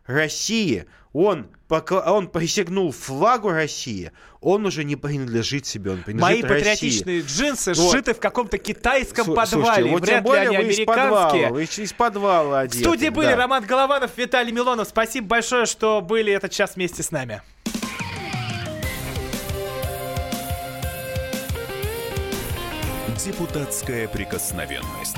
[0.05, 6.49] России, он, покла- он присягнул флагу России, он уже не принадлежит себе, он принадлежит Мои
[6.51, 6.57] России.
[6.71, 7.91] патриотичные джинсы Вот.
[7.91, 9.63] сшиты в каком-то китайском Слу- подвале.
[9.65, 11.49] слушайте, вот Вряд тем более ли они вы из подвала, американские.
[11.77, 13.35] вы из подвала В одеты, студии были да.
[13.37, 14.87] Роман Голованов, Виталий Милонов.
[14.87, 17.41] Спасибо большое, что были этот час вместе с нами.
[23.25, 25.17] Депутатская прикосновенность.